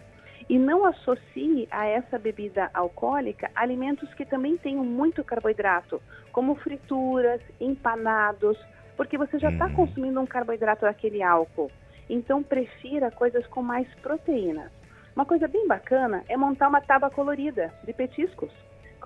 E 0.49 0.59
não 0.59 0.85
associe 0.85 1.67
a 1.71 1.87
essa 1.87 2.19
bebida 2.19 2.71
alcoólica 2.73 3.51
alimentos 3.55 4.13
que 4.15 4.25
também 4.25 4.57
tenham 4.57 4.85
muito 4.85 5.25
carboidrato, 5.25 6.01
como 6.33 6.55
frituras, 6.57 7.41
empanados, 7.61 8.59
porque 8.97 9.19
você 9.19 9.39
já 9.39 9.51
está 9.51 9.67
uhum. 9.67 9.75
consumindo 9.75 10.21
um 10.21 10.27
carboidrato 10.27 10.83
daquele 10.83 11.23
álcool. 11.23 11.71
Então, 12.09 12.43
prefira 12.43 13.11
coisas 13.11 13.47
com 13.49 13.63
mais 13.63 13.89
proteínas. 13.97 14.71
Uma 15.15 15.25
coisa 15.25 15.49
bem 15.49 15.67
bacana 15.67 16.23
é 16.29 16.37
montar 16.37 16.69
uma 16.69 16.81
tábua 16.81 17.11
colorida 17.11 17.73
de 17.85 17.93
petiscos. 17.93 18.53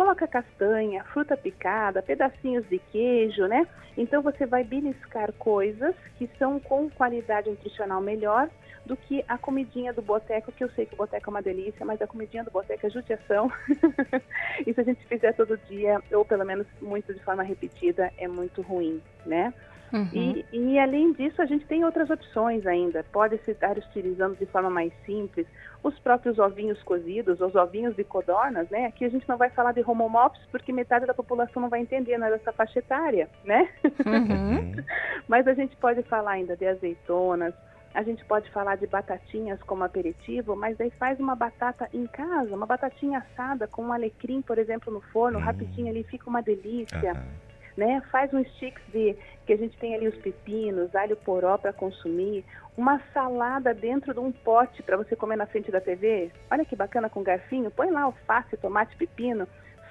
Coloca 0.00 0.26
castanha, 0.26 1.04
fruta 1.12 1.36
picada, 1.36 2.00
pedacinhos 2.00 2.66
de 2.70 2.78
queijo, 2.78 3.46
né? 3.46 3.66
Então 3.98 4.22
você 4.22 4.46
vai 4.46 4.64
beliscar 4.64 5.30
coisas 5.34 5.94
que 6.16 6.26
são 6.38 6.58
com 6.58 6.88
qualidade 6.88 7.50
nutricional 7.50 8.00
melhor 8.00 8.48
do 8.86 8.96
que 8.96 9.22
a 9.28 9.36
comidinha 9.36 9.92
do 9.92 10.00
boteco, 10.00 10.52
que 10.52 10.64
eu 10.64 10.70
sei 10.70 10.86
que 10.86 10.94
o 10.94 10.96
boteco 10.96 11.28
é 11.28 11.30
uma 11.30 11.42
delícia, 11.42 11.84
mas 11.84 12.00
a 12.00 12.06
comidinha 12.06 12.42
do 12.42 12.50
boteco 12.50 12.86
é 12.86 12.88
judiação. 12.88 13.52
e 14.66 14.72
se 14.72 14.80
a 14.80 14.84
gente 14.84 15.04
fizer 15.04 15.34
todo 15.34 15.58
dia, 15.68 16.00
ou 16.12 16.24
pelo 16.24 16.46
menos 16.46 16.66
muito 16.80 17.12
de 17.12 17.22
forma 17.22 17.42
repetida, 17.42 18.10
é 18.16 18.26
muito 18.26 18.62
ruim, 18.62 19.02
né? 19.26 19.52
Uhum. 19.92 20.08
E, 20.12 20.46
e, 20.52 20.78
além 20.78 21.12
disso, 21.12 21.42
a 21.42 21.46
gente 21.46 21.66
tem 21.66 21.84
outras 21.84 22.10
opções 22.10 22.66
ainda. 22.66 23.04
Pode-se 23.12 23.50
estar 23.50 23.76
utilizando 23.76 24.36
de 24.36 24.46
forma 24.46 24.70
mais 24.70 24.92
simples 25.04 25.46
os 25.82 25.98
próprios 25.98 26.38
ovinhos 26.38 26.80
cozidos, 26.82 27.40
os 27.40 27.54
ovinhos 27.54 27.96
de 27.96 28.04
codornas, 28.04 28.68
né? 28.70 28.86
Aqui 28.86 29.04
a 29.04 29.08
gente 29.08 29.28
não 29.28 29.36
vai 29.36 29.50
falar 29.50 29.72
de 29.72 29.82
homomops 29.82 30.40
porque 30.50 30.72
metade 30.72 31.06
da 31.06 31.14
população 31.14 31.62
não 31.62 31.68
vai 31.68 31.80
entender 31.80 32.18
nada 32.18 32.36
dessa 32.36 32.52
faixa 32.52 32.78
etária, 32.78 33.28
né? 33.44 33.68
Uhum. 33.84 34.72
Mas 35.26 35.46
a 35.48 35.54
gente 35.54 35.74
pode 35.76 36.02
falar 36.02 36.32
ainda 36.32 36.56
de 36.56 36.66
azeitonas, 36.66 37.54
a 37.94 38.02
gente 38.02 38.24
pode 38.26 38.48
falar 38.50 38.76
de 38.76 38.86
batatinhas 38.86 39.60
como 39.62 39.82
aperitivo, 39.82 40.54
mas 40.54 40.80
aí 40.80 40.90
faz 40.90 41.18
uma 41.18 41.34
batata 41.34 41.88
em 41.92 42.06
casa, 42.06 42.54
uma 42.54 42.66
batatinha 42.66 43.18
assada 43.18 43.66
com 43.66 43.82
um 43.82 43.92
alecrim, 43.92 44.40
por 44.42 44.58
exemplo, 44.58 44.92
no 44.92 45.00
forno, 45.00 45.38
uhum. 45.38 45.44
rapidinho 45.44 45.88
ali, 45.88 46.04
fica 46.04 46.30
uma 46.30 46.40
delícia. 46.40 47.14
Uhum 47.14 47.49
né? 47.80 48.02
Faz 48.12 48.32
um 48.34 48.44
sticks 48.44 48.82
de 48.92 49.16
que 49.46 49.54
a 49.54 49.56
gente 49.56 49.76
tem 49.78 49.94
ali 49.94 50.06
os 50.06 50.16
pepinos, 50.18 50.94
alho 50.94 51.16
poró 51.16 51.56
para 51.56 51.72
consumir, 51.72 52.44
uma 52.76 53.00
salada 53.14 53.72
dentro 53.72 54.12
de 54.12 54.20
um 54.20 54.30
pote 54.30 54.82
para 54.82 54.98
você 54.98 55.16
comer 55.16 55.36
na 55.36 55.46
frente 55.46 55.70
da 55.70 55.80
TV. 55.80 56.30
Olha 56.50 56.64
que 56.64 56.76
bacana 56.76 57.08
com 57.08 57.22
garfinho, 57.22 57.70
põe 57.70 57.90
lá 57.90 58.02
alface, 58.02 58.56
tomate, 58.58 58.94
pepino, 58.96 59.48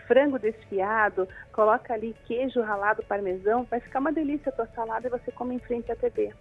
frango 0.08 0.38
desfiado, 0.38 1.28
coloca 1.52 1.92
ali 1.92 2.16
queijo 2.26 2.62
ralado 2.62 3.04
parmesão, 3.04 3.64
vai 3.64 3.80
ficar 3.80 4.00
uma 4.00 4.14
delícia 4.14 4.50
a 4.50 4.54
tua 4.54 4.68
salada 4.68 5.08
e 5.08 5.10
você 5.10 5.32
come 5.32 5.56
em 5.56 5.60
frente 5.60 5.92
à 5.92 5.96
TV. 5.96 6.32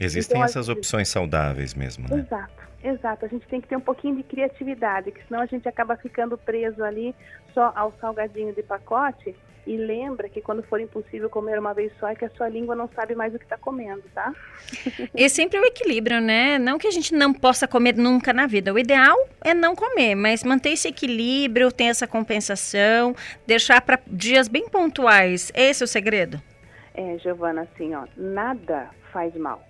Existem 0.00 0.36
então, 0.36 0.44
essas 0.44 0.68
opções 0.68 1.08
saudáveis 1.08 1.74
mesmo, 1.74 2.08
né? 2.08 2.20
Exato, 2.20 2.62
exato. 2.82 3.24
A 3.24 3.28
gente 3.28 3.46
tem 3.48 3.60
que 3.60 3.66
ter 3.66 3.76
um 3.76 3.80
pouquinho 3.80 4.16
de 4.16 4.22
criatividade, 4.22 5.10
que 5.10 5.24
senão 5.26 5.40
a 5.40 5.46
gente 5.46 5.68
acaba 5.68 5.96
ficando 5.96 6.38
preso 6.38 6.82
ali 6.84 7.14
só 7.52 7.72
ao 7.74 7.92
salgadinho 8.00 8.52
de 8.54 8.62
pacote 8.62 9.34
e 9.66 9.76
lembra 9.76 10.28
que 10.28 10.40
quando 10.40 10.62
for 10.62 10.80
impossível 10.80 11.30
comer 11.30 11.58
uma 11.58 11.72
vez 11.72 11.92
só, 11.98 12.08
é 12.08 12.14
que 12.14 12.24
a 12.24 12.30
sua 12.30 12.48
língua 12.48 12.74
não 12.74 12.88
sabe 12.88 13.14
mais 13.14 13.34
o 13.34 13.38
que 13.38 13.44
está 13.44 13.56
comendo, 13.56 14.02
tá? 14.14 14.32
E 15.14 15.28
sempre 15.28 15.58
o 15.58 15.64
equilíbrio, 15.64 16.20
né? 16.20 16.58
Não 16.58 16.78
que 16.78 16.86
a 16.86 16.90
gente 16.90 17.14
não 17.14 17.32
possa 17.32 17.66
comer 17.66 17.96
nunca 17.96 18.32
na 18.32 18.46
vida. 18.46 18.72
O 18.72 18.78
ideal 18.78 19.16
é 19.42 19.54
não 19.54 19.74
comer, 19.74 20.14
mas 20.14 20.44
manter 20.44 20.70
esse 20.70 20.88
equilíbrio, 20.88 21.72
ter 21.72 21.84
essa 21.84 22.06
compensação, 22.06 23.14
deixar 23.46 23.80
para 23.80 24.00
dias 24.06 24.48
bem 24.48 24.68
pontuais. 24.68 25.50
Esse 25.54 25.82
é 25.82 25.84
o 25.84 25.88
segredo? 25.88 26.40
É, 26.94 27.18
Giovana, 27.18 27.62
assim, 27.62 27.94
ó, 27.94 28.06
nada 28.16 28.90
faz 29.12 29.34
mal. 29.34 29.62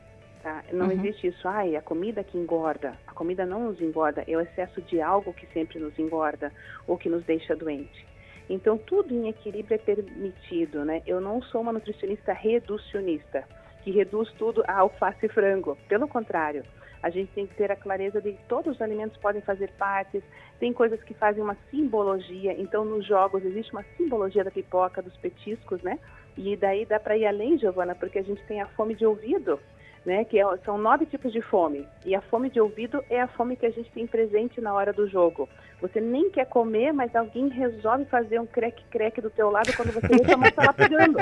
Tá? 0.43 0.63
Não 0.73 0.87
uhum. 0.87 0.93
existe 0.93 1.29
isso, 1.29 1.49
ai, 1.49 1.75
a 1.77 1.81
comida 1.81 2.23
que 2.23 2.37
engorda. 2.37 2.99
A 3.07 3.13
comida 3.13 3.47
não 3.47 3.65
nos 3.65 3.81
engorda, 3.81 4.25
é 4.27 4.37
o 4.37 4.41
excesso 4.41 4.83
de 4.83 5.01
algo 5.01 5.33
que 5.33 5.47
sempre 5.55 5.79
nos 5.79 5.99
engorda 5.99 6.53
ou 6.87 6.99
que 6.99 7.09
nos 7.09 7.25
deixa 7.25 7.57
doente. 7.57 8.14
Então, 8.49 8.77
tudo 8.77 9.15
em 9.15 9.29
equilíbrio 9.29 9.75
é 9.75 9.79
permitido, 9.79 10.85
né? 10.85 11.03
Eu 11.07 11.21
não 11.21 11.41
sou 11.43 11.61
uma 11.61 11.73
nutricionista 11.73 12.33
reducionista, 12.33 13.45
que 13.83 13.91
reduz 13.91 14.31
tudo 14.33 14.63
a 14.67 14.81
alface 14.81 15.27
e 15.27 15.29
frango. 15.29 15.77
Pelo 15.89 16.07
contrário, 16.07 16.65
a 17.03 17.11
gente 17.11 17.33
tem 17.33 17.47
que 17.47 17.55
ter 17.55 17.71
a 17.71 17.77
clareza 17.77 18.21
de 18.21 18.33
que 18.33 18.45
todos 18.49 18.75
os 18.75 18.83
alimentos 18.83 19.17
podem 19.19 19.43
fazer 19.43 19.71
parte, 19.73 20.23
tem 20.59 20.73
coisas 20.73 21.03
que 21.03 21.15
fazem 21.15 21.43
uma 21.43 21.57
simbologia. 21.71 22.59
Então, 22.59 22.85
nos 22.85 23.07
jogos 23.07 23.45
existe 23.45 23.73
uma 23.73 23.85
simbologia 23.97 24.45
da 24.45 24.51
pipoca, 24.51 25.03
dos 25.03 25.17
petiscos, 25.17 25.83
né? 25.83 25.99
E 26.37 26.57
daí 26.57 26.85
dá 26.85 26.99
para 26.99 27.17
ir 27.17 27.27
além, 27.27 27.59
Giovana, 27.59 27.95
porque 27.95 28.19
a 28.19 28.23
gente 28.23 28.43
tem 28.47 28.61
a 28.61 28.67
fome 28.69 28.95
de 28.95 29.07
ouvido 29.07 29.61
né? 30.05 30.25
Que 30.25 30.39
é, 30.39 30.45
são 30.65 30.77
nove 30.77 31.07
tipos 31.07 31.33
de 31.33 31.41
fome. 31.41 31.87
E 32.05 32.15
a 32.15 32.21
fome 32.21 32.51
de 32.51 32.61
ouvido 32.61 33.03
é 33.09 33.21
a 33.21 33.29
fome 33.29 33.57
que 33.57 33.67
a 33.67 33.71
gente 33.71 33.91
tem 33.93 34.07
presente 34.07 34.61
na 34.61 34.73
hora 34.75 34.93
do 34.93 35.09
jogo. 35.09 35.49
Você 35.81 36.01
nem 36.01 36.31
quer 36.31 36.47
comer, 36.47 36.93
mas 36.93 37.15
alguém 37.15 37.49
resolve 37.49 38.05
fazer 38.07 38.41
um 38.41 38.47
creque-creque 38.47 39.21
do 39.21 39.31
teu 39.31 39.51
lado 39.51 39.73
quando 39.77 39.93
você 39.93 40.09
vê 40.09 40.33
a 40.33 40.37
mão 40.37 40.49
está 40.49 40.65
lá 40.65 40.73
pegando. 40.73 41.19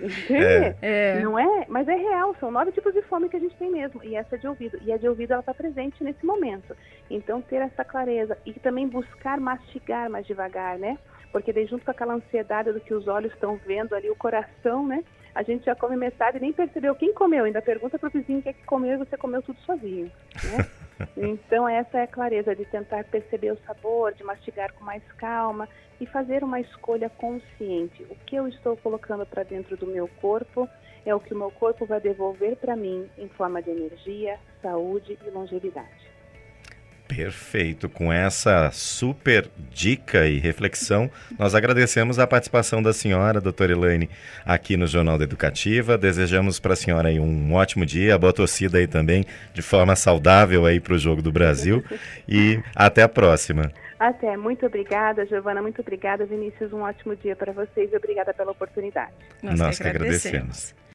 Entende? 0.00 0.76
É. 0.82 1.20
Não 1.20 1.38
é? 1.38 1.64
Mas 1.68 1.88
é 1.88 1.94
real, 1.94 2.34
são 2.38 2.50
nove 2.50 2.72
tipos 2.72 2.92
de 2.92 3.02
fome 3.02 3.28
que 3.28 3.36
a 3.36 3.40
gente 3.40 3.56
tem 3.56 3.70
mesmo. 3.70 4.02
E 4.04 4.16
essa 4.16 4.34
é 4.34 4.38
de 4.38 4.46
ouvido. 4.46 4.78
E 4.82 4.92
a 4.92 4.96
de 4.96 5.08
ouvido, 5.08 5.32
ela 5.32 5.40
está 5.40 5.54
presente 5.54 6.02
nesse 6.02 6.24
momento. 6.24 6.76
Então, 7.08 7.40
ter 7.40 7.62
essa 7.62 7.84
clareza. 7.84 8.36
E 8.44 8.52
também 8.54 8.88
buscar 8.88 9.40
mastigar 9.40 10.10
mais 10.10 10.26
devagar, 10.26 10.78
né? 10.78 10.98
Porque 11.32 11.52
daí, 11.52 11.66
junto 11.66 11.84
com 11.84 11.90
aquela 11.90 12.14
ansiedade 12.14 12.72
do 12.72 12.80
que 12.80 12.94
os 12.94 13.08
olhos 13.08 13.32
estão 13.32 13.56
vendo 13.66 13.94
ali, 13.94 14.10
o 14.10 14.16
coração, 14.16 14.86
né? 14.86 15.02
A 15.34 15.42
gente 15.42 15.64
já 15.64 15.74
come 15.74 15.96
metade 15.96 16.38
e 16.38 16.40
nem 16.40 16.52
percebeu 16.52 16.94
quem 16.94 17.12
comeu. 17.12 17.44
Ainda 17.44 17.60
pergunta 17.60 17.98
para 17.98 18.08
o 18.08 18.12
vizinho 18.12 18.38
o 18.38 18.42
que 18.42 18.50
é 18.50 18.52
que 18.52 18.64
comeu 18.64 18.94
e 18.94 19.04
você 19.04 19.16
comeu 19.16 19.42
tudo 19.42 19.58
sozinho. 19.60 20.10
Né? 20.44 20.66
então, 21.16 21.68
essa 21.68 21.98
é 21.98 22.02
a 22.02 22.06
clareza 22.06 22.54
de 22.54 22.64
tentar 22.64 23.04
perceber 23.04 23.52
o 23.52 23.58
sabor, 23.66 24.14
de 24.14 24.22
mastigar 24.22 24.72
com 24.74 24.84
mais 24.84 25.02
calma 25.18 25.68
e 26.00 26.06
fazer 26.06 26.44
uma 26.44 26.60
escolha 26.60 27.08
consciente. 27.08 28.04
O 28.04 28.16
que 28.26 28.36
eu 28.36 28.46
estou 28.46 28.76
colocando 28.76 29.26
para 29.26 29.42
dentro 29.42 29.76
do 29.76 29.86
meu 29.86 30.08
corpo 30.20 30.68
é 31.04 31.14
o 31.14 31.20
que 31.20 31.34
o 31.34 31.38
meu 31.38 31.50
corpo 31.50 31.84
vai 31.84 32.00
devolver 32.00 32.56
para 32.56 32.76
mim 32.76 33.08
em 33.18 33.28
forma 33.28 33.60
de 33.60 33.70
energia, 33.70 34.38
saúde 34.62 35.18
e 35.26 35.30
longevidade. 35.30 36.13
Perfeito. 37.06 37.88
Com 37.88 38.12
essa 38.12 38.70
super 38.72 39.48
dica 39.70 40.26
e 40.26 40.38
reflexão, 40.38 41.10
nós 41.38 41.54
agradecemos 41.54 42.18
a 42.18 42.26
participação 42.26 42.82
da 42.82 42.92
senhora, 42.92 43.40
doutora 43.40 43.72
Elaine, 43.72 44.08
aqui 44.44 44.76
no 44.76 44.86
Jornal 44.86 45.18
da 45.18 45.24
Educativa. 45.24 45.98
Desejamos 45.98 46.58
para 46.58 46.72
a 46.72 46.76
senhora 46.76 47.08
aí 47.08 47.20
um 47.20 47.52
ótimo 47.52 47.84
dia, 47.84 48.18
boa 48.18 48.32
torcida 48.32 48.78
aí 48.78 48.86
também, 48.86 49.24
de 49.52 49.60
forma 49.60 49.94
saudável 49.94 50.64
aí 50.64 50.80
para 50.80 50.94
o 50.94 50.98
Jogo 50.98 51.20
do 51.20 51.30
Brasil. 51.30 51.84
E 52.26 52.60
até 52.74 53.02
a 53.02 53.08
próxima. 53.08 53.70
Até. 53.98 54.36
Muito 54.36 54.66
obrigada, 54.66 55.24
Giovana. 55.26 55.62
Muito 55.62 55.80
obrigada, 55.80 56.24
Vinícius. 56.24 56.72
Um 56.72 56.80
ótimo 56.80 57.14
dia 57.16 57.36
para 57.36 57.52
vocês 57.52 57.92
e 57.92 57.96
obrigada 57.96 58.32
pela 58.34 58.50
oportunidade. 58.50 59.12
Nós, 59.42 59.58
Nós 59.58 59.78
que 59.78 59.86
agradecemos. 59.86 60.26
agradecemos. 60.26 60.84